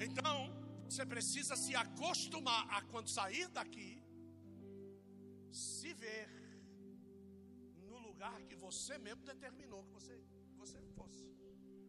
[0.00, 0.36] Então,
[0.88, 4.02] você precisa se acostumar a quando sair daqui,
[5.52, 6.35] se ver
[8.26, 10.14] lugar que você mesmo determinou que você,
[10.50, 11.24] que você fosse.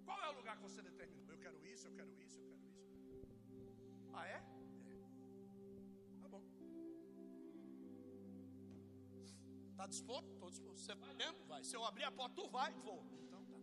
[0.05, 1.33] Qual é o lugar que você determinou?
[1.33, 2.83] Eu quero isso, eu quero isso, eu quero isso.
[4.13, 4.39] Ah, é?
[4.93, 4.99] É.
[6.21, 6.43] Tá bom.
[9.71, 10.31] Está disposto?
[10.31, 10.79] Estou disposto.
[10.79, 11.45] Você vai mesmo?
[11.45, 11.63] Vai.
[11.63, 12.71] Se eu abrir a porta, tu vai?
[12.73, 13.03] Vou.
[13.23, 13.57] Então tá.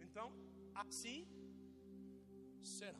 [0.00, 0.32] Então,
[0.74, 1.26] assim
[2.62, 2.98] será.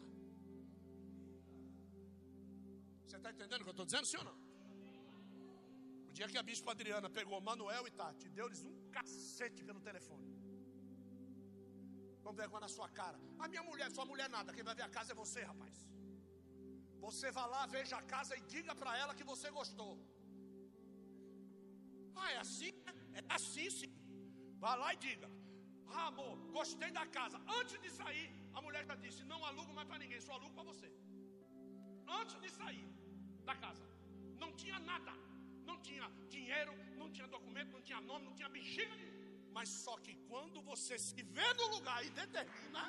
[3.06, 4.49] Você está entendendo o que eu estou dizendo, sim ou não?
[6.10, 10.28] O dia que a bispa Adriana pegou Manuel e Tati, deu-lhes um cacete pelo telefone.
[12.24, 13.18] Com vergonha na sua cara.
[13.44, 15.76] A minha mulher, sua mulher nada, quem vai ver a casa é você, rapaz.
[17.04, 19.92] Você vá lá, veja a casa e diga para ela que você gostou.
[22.22, 22.72] Ah, é assim?
[22.86, 22.94] né?
[23.20, 23.92] É assim sim.
[24.64, 25.30] Vá lá e diga.
[25.96, 27.38] Ah, amor, gostei da casa.
[27.58, 30.68] Antes de sair, a mulher já disse: Não alugo mais para ninguém, só alugo para
[30.72, 30.90] você.
[32.20, 32.86] Antes de sair
[33.50, 33.86] da casa,
[34.42, 35.14] não tinha nada.
[35.70, 36.06] Não tinha
[36.36, 38.96] dinheiro, não tinha documento, não tinha nome, não tinha bexiga.
[39.56, 42.84] Mas só que quando você se vê no lugar e determina.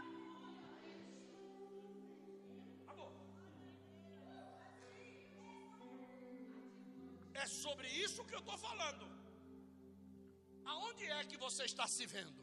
[7.44, 9.06] É sobre isso que eu estou falando.
[10.72, 12.42] Aonde é que você está se vendo?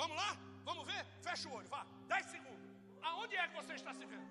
[0.00, 0.30] Vamos lá?
[0.68, 1.02] Vamos ver?
[1.26, 1.82] Fecha o olho, vá.
[2.08, 2.68] 10 segundos.
[3.08, 4.28] Aonde é que você está se vendo?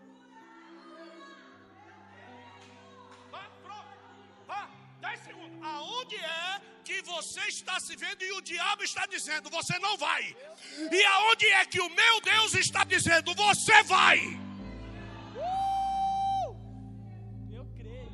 [4.49, 4.67] Vá,
[4.99, 5.59] 10 segundos.
[5.61, 10.35] Aonde é que você está se vendo e o diabo está dizendo, você não vai?
[10.91, 14.17] E aonde é que o meu Deus está dizendo, você vai?
[17.51, 18.11] Eu creio.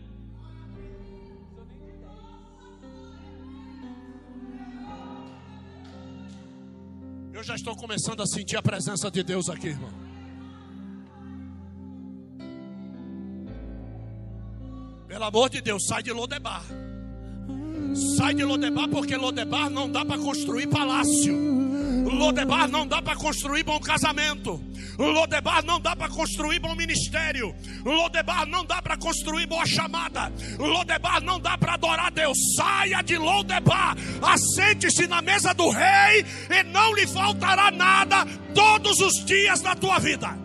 [1.53, 2.09] Sou nem de 10.
[7.33, 10.04] Eu já estou começando a sentir a presença de Deus aqui, irmão.
[15.25, 16.61] Pelo amor de Deus, sai de Lodebar.
[18.15, 21.35] Sai de Lodebar porque Lodebar não dá para construir palácio.
[22.05, 24.61] Lodebar não dá para construir bom casamento.
[24.99, 27.55] Lodebar não dá para construir bom ministério.
[27.83, 30.31] Lodebar não dá para construir boa chamada.
[30.59, 32.37] Lodebar não dá para adorar Deus.
[32.55, 33.97] Saia de Lodebar.
[34.21, 39.97] Assente-se na mesa do rei e não lhe faltará nada todos os dias da tua
[39.97, 40.44] vida.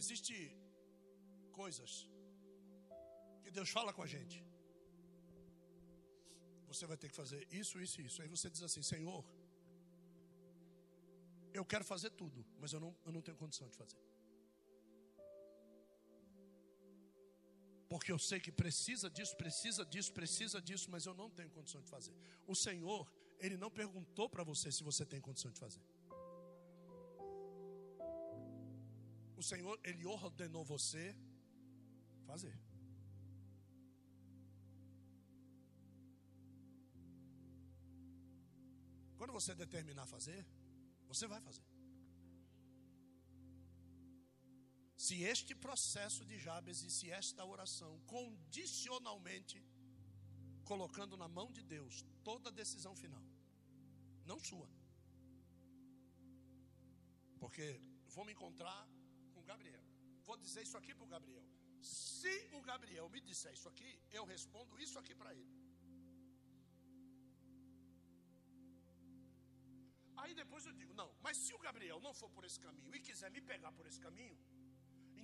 [0.00, 0.40] Existem
[1.60, 1.92] coisas
[3.42, 4.38] que Deus fala com a gente.
[6.70, 8.20] Você vai ter que fazer isso, isso e isso.
[8.22, 9.24] Aí você diz assim: Senhor,
[11.58, 14.02] eu quero fazer tudo, mas eu não, eu não tenho condição de fazer.
[17.88, 21.80] Porque eu sei que precisa disso, precisa disso, precisa disso, mas eu não tenho condição
[21.80, 22.14] de fazer.
[22.46, 25.80] O Senhor, Ele não perguntou para você se você tem condição de fazer.
[29.36, 31.14] O Senhor, Ele ordenou você
[32.26, 32.58] fazer.
[39.18, 40.46] Quando você determinar fazer,
[41.06, 41.64] você vai fazer.
[44.96, 49.62] Se este processo de Jabes e se esta oração condicionalmente
[50.64, 53.22] colocando na mão de Deus toda a decisão final,
[54.24, 54.68] não sua.
[57.38, 58.88] Porque vou me encontrar
[59.50, 59.84] Gabriel.
[60.28, 61.46] Vou dizer isso aqui para o Gabriel.
[61.92, 65.54] Se o Gabriel me disser isso aqui, eu respondo isso aqui para ele.
[70.22, 73.00] Aí depois eu digo, não, mas se o Gabriel não for por esse caminho e
[73.08, 74.36] quiser me pegar por esse caminho,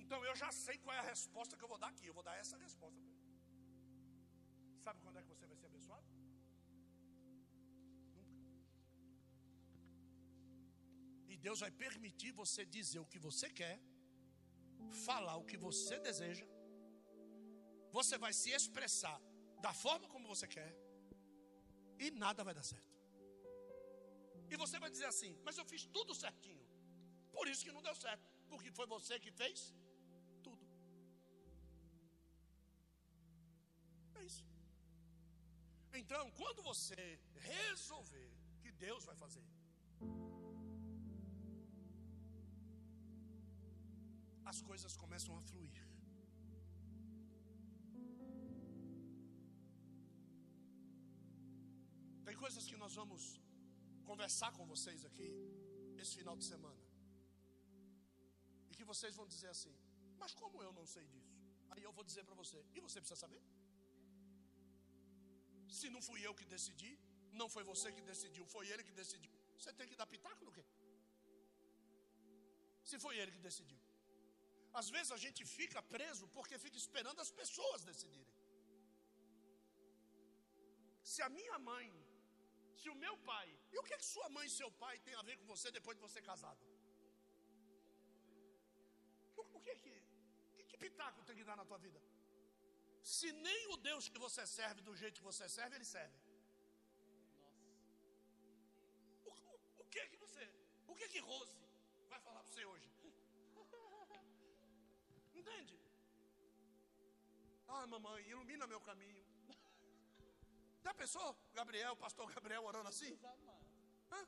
[0.01, 2.05] então eu já sei qual é a resposta que eu vou dar aqui.
[2.07, 3.23] Eu vou dar essa resposta para ele.
[4.85, 6.07] Sabe quando é que você vai ser abençoado?
[8.17, 8.37] Nunca.
[11.31, 13.75] E Deus vai permitir você dizer o que você quer,
[14.91, 16.45] falar o que você deseja.
[17.91, 19.19] Você vai se expressar
[19.61, 20.71] da forma como você quer.
[21.99, 22.93] E nada vai dar certo.
[24.49, 26.65] E você vai dizer assim: Mas eu fiz tudo certinho.
[27.31, 28.29] Por isso que não deu certo.
[28.49, 29.73] Porque foi você que fez
[30.43, 30.65] tudo.
[34.15, 34.43] É isso.
[36.01, 38.31] Então, quando você resolver
[38.61, 39.45] que Deus vai fazer,
[44.53, 45.77] as coisas começam a fluir.
[52.27, 53.23] Tem coisas que nós vamos
[54.09, 55.29] conversar com vocês aqui
[56.01, 56.83] esse final de semana.
[58.69, 59.73] E que vocês vão dizer assim:
[60.21, 61.35] Mas como eu não sei disso?
[61.71, 63.41] Aí eu vou dizer para você: E você precisa saber?
[65.79, 66.91] Se não fui eu que decidi,
[67.41, 69.33] não foi você que decidiu, foi ele que decidiu.
[69.59, 70.65] Você tem que dar pitaco no quê?
[72.91, 73.82] Se foi ele que decidiu.
[74.79, 78.33] Às vezes a gente fica preso porque fica esperando as pessoas decidirem.
[81.11, 81.87] Se a minha mãe
[82.83, 85.21] se o meu pai, e o que, que sua mãe e seu pai têm a
[85.27, 86.61] ver com você depois de você casado?
[89.57, 89.93] O, que, que,
[90.53, 91.99] que, que pitaco tem que dar na tua vida?
[93.15, 96.17] Se nem o Deus que você serve do jeito que você serve, ele serve.
[99.29, 100.43] O, o, o que que você,
[100.91, 101.52] o que que Rose
[105.43, 105.77] Entende?
[107.75, 109.23] Ah, mamãe, ilumina meu caminho.
[110.85, 111.29] Já pensou?
[111.59, 113.13] Gabriel, pastor Gabriel orando assim?
[114.13, 114.21] Hã?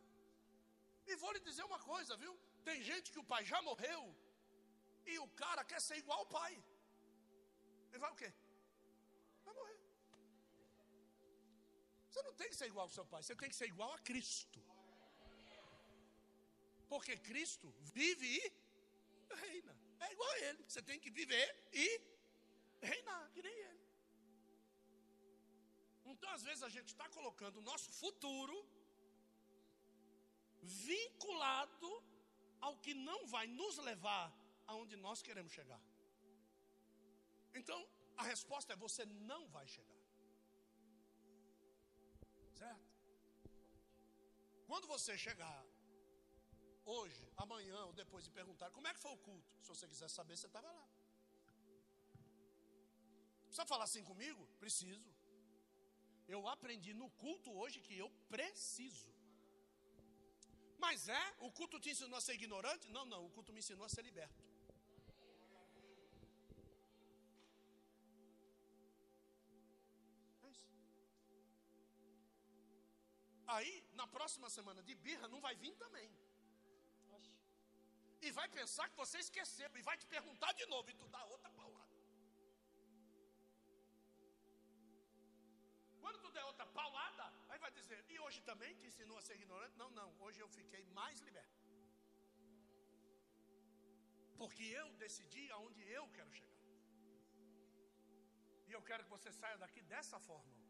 [1.08, 2.34] E vou lhe dizer uma coisa, viu?
[2.68, 4.02] Tem gente que o pai já morreu
[5.06, 6.54] e o cara quer ser igual ao pai.
[7.90, 8.32] Ele vai o quê?
[9.46, 9.80] Vai morrer.
[12.10, 14.00] Você não tem que ser igual ao seu pai, você tem que ser igual a
[14.10, 14.62] Cristo.
[16.92, 19.85] Porque Cristo vive e reina.
[20.00, 20.64] É igual a ele.
[20.68, 22.02] Você tem que viver e
[22.82, 23.86] reinar, que nem ele.
[26.06, 28.56] Então, às vezes, a gente está colocando o nosso futuro
[30.62, 31.92] vinculado
[32.62, 34.34] ao que não vai nos levar
[34.68, 35.82] aonde nós queremos chegar.
[37.54, 37.80] Então,
[38.18, 39.96] a resposta é: você não vai chegar.
[42.54, 42.96] Certo?
[44.66, 45.66] Quando você chegar
[46.86, 50.10] hoje, amanhã ou depois e perguntar como é que foi o culto, se você quiser
[50.10, 50.88] saber, você estava lá.
[53.44, 54.46] Precisa falar assim comigo?
[54.60, 55.10] Preciso.
[56.28, 59.10] Eu aprendi no culto hoje que eu preciso.
[60.78, 61.24] Mas é?
[61.40, 62.90] O culto te ensinou a ser ignorante?
[62.90, 63.26] Não, não.
[63.26, 64.44] O culto me ensinou a ser liberto.
[70.44, 70.52] É.
[73.48, 76.10] Aí, na próxima semana de birra, não vai vir também.
[78.28, 79.70] E vai pensar que você esqueceu.
[79.80, 80.90] E vai te perguntar de novo.
[80.92, 81.94] E tu dá outra paulada.
[86.02, 89.36] Quando tu der outra paulada, aí vai dizer, e hoje também te ensinou a ser
[89.40, 89.78] ignorante?
[89.84, 91.62] Não, não, hoje eu fiquei mais liberto.
[94.42, 96.62] Porque eu decidi aonde eu quero chegar.
[98.68, 100.65] E eu quero que você saia daqui dessa forma.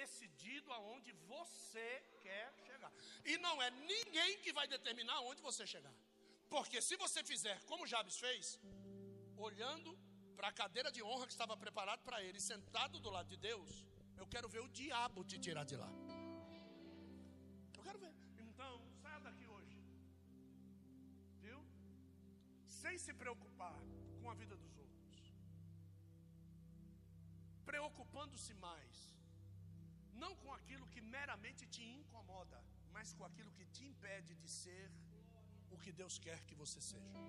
[0.00, 1.88] Decidido aonde você
[2.24, 2.92] quer chegar.
[3.24, 5.94] E não é ninguém que vai determinar aonde você chegar.
[6.54, 8.58] Porque se você fizer como Jabes fez,
[9.36, 9.90] olhando
[10.36, 13.70] para a cadeira de honra que estava preparado para ele, sentado do lado de Deus,
[14.16, 15.90] eu quero ver o diabo te tirar de lá.
[17.76, 18.12] Eu quero ver.
[18.46, 19.78] Então, saia daqui hoje.
[21.44, 21.60] Viu?
[22.66, 23.78] Sem se preocupar
[24.20, 25.18] com a vida dos outros.
[27.64, 28.96] Preocupando-se mais.
[30.12, 32.58] Não com aquilo que meramente te incomoda,
[32.94, 34.90] mas com aquilo que te impede de ser
[35.70, 37.20] o que Deus quer que você seja.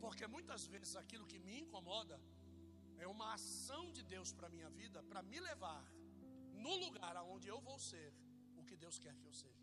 [0.00, 2.20] Porque muitas vezes aquilo que me incomoda
[2.98, 5.84] é uma ação de Deus para a minha vida, para me levar
[6.64, 8.08] no lugar aonde eu vou ser
[8.56, 9.62] o que Deus quer que eu seja.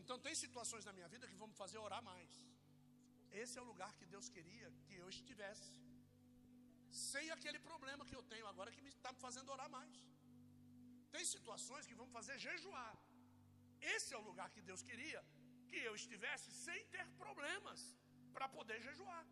[0.00, 2.32] Então tem situações na minha vida que vão me fazer orar mais.
[3.42, 5.72] Esse é o lugar que Deus queria que eu estivesse.
[6.90, 9.96] Sem aquele problema que eu tenho agora que está me fazendo orar mais.
[11.14, 12.94] Tem situações que vão fazer jejuar.
[13.94, 15.22] Esse é o lugar que Deus queria
[15.70, 17.80] que eu estivesse sem ter problemas
[18.34, 19.24] para poder jejuar.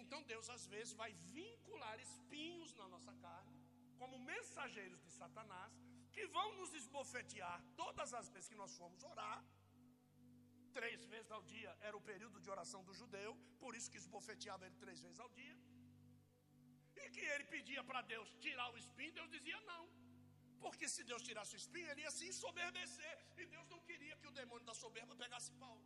[0.00, 3.56] Então Deus às vezes vai vincular espinhos na nossa carne,
[4.00, 5.72] como mensageiros de Satanás,
[6.14, 9.40] que vão nos esbofetear todas as vezes que nós formos orar.
[10.78, 14.66] Três vezes ao dia era o período de oração do judeu, por isso que esbofeteava
[14.66, 15.56] ele três vezes ao dia.
[17.02, 19.84] E que ele pedia para Deus tirar o espinho, Deus dizia não.
[20.64, 23.14] Porque se Deus tirasse o espinho, ele ia se ensoberbecer.
[23.40, 25.84] E Deus não queria que o demônio da soberba pegasse Paulo.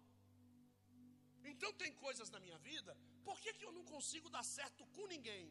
[1.52, 2.92] Então tem coisas na minha vida,
[3.28, 5.46] por que, que eu não consigo dar certo com ninguém?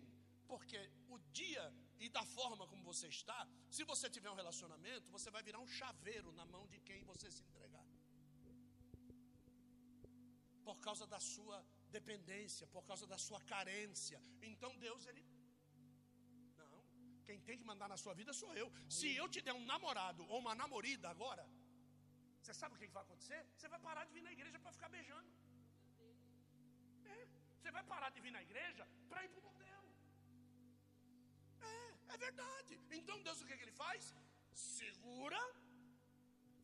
[0.51, 0.79] Porque
[1.15, 1.65] o dia
[1.99, 3.39] e da forma como você está,
[3.75, 7.29] se você tiver um relacionamento, você vai virar um chaveiro na mão de quem você
[7.31, 7.85] se entregar.
[10.67, 11.57] Por causa da sua
[11.97, 14.19] dependência, por causa da sua carência.
[14.41, 15.23] Então Deus, ele.
[17.27, 18.67] Quem tem que mandar na sua vida sou eu.
[18.97, 21.45] Se eu te der um namorado ou uma namorida agora,
[22.41, 23.41] você sabe o que vai acontecer?
[23.55, 25.29] Você vai parar de vir na igreja para ficar beijando.
[27.63, 29.83] Você vai parar de vir na igreja para ir para o motel.
[31.61, 32.73] É, é verdade.
[32.99, 34.13] Então Deus o que, que ele faz?
[34.53, 35.41] Segura,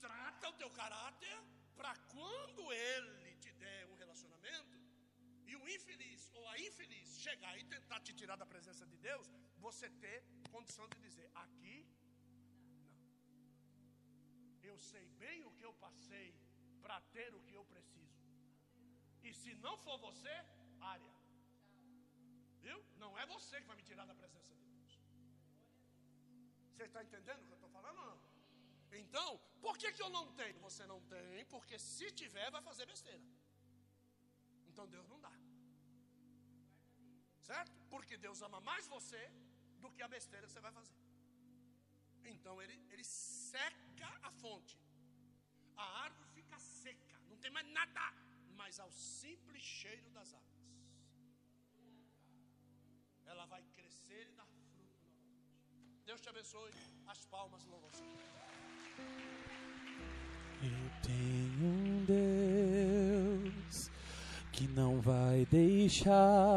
[0.05, 1.37] trata o teu caráter,
[1.77, 3.95] para quando ele te der um
[5.75, 9.27] infeliz ou a infeliz chegar e tentar te tirar da presença de Deus,
[9.65, 10.17] você ter
[10.55, 11.77] condição de dizer: aqui,
[12.91, 13.07] não.
[14.69, 16.27] Eu sei bem o que eu passei
[16.83, 18.19] para ter o que eu preciso.
[19.27, 20.35] E se não for você,
[20.93, 21.13] área.
[22.65, 22.79] Viu?
[23.03, 24.93] Não é você que vai me tirar da presença de Deus.
[26.71, 27.95] Você está entendendo o que eu estou falando?
[27.95, 28.17] Não.
[29.01, 30.59] Então, por que, que eu não tenho?
[30.67, 33.23] Você não tem, porque se tiver, vai fazer besteira.
[34.67, 35.31] Então Deus não dá.
[37.51, 37.71] Certo?
[37.93, 39.21] Porque Deus ama mais você
[39.83, 40.97] do que a besteira que você vai fazer.
[42.33, 44.77] Então ele, ele seca a fonte.
[45.75, 48.07] A árvore fica seca, não tem mais nada,
[48.59, 50.59] mas ao simples cheiro das águas
[53.31, 56.05] ela vai crescer e dar fruto novamente.
[56.05, 56.71] Deus te abençoe.
[57.07, 57.89] As palmas louvam
[60.61, 63.89] Eu tenho um Deus
[64.51, 66.49] que não vai deixar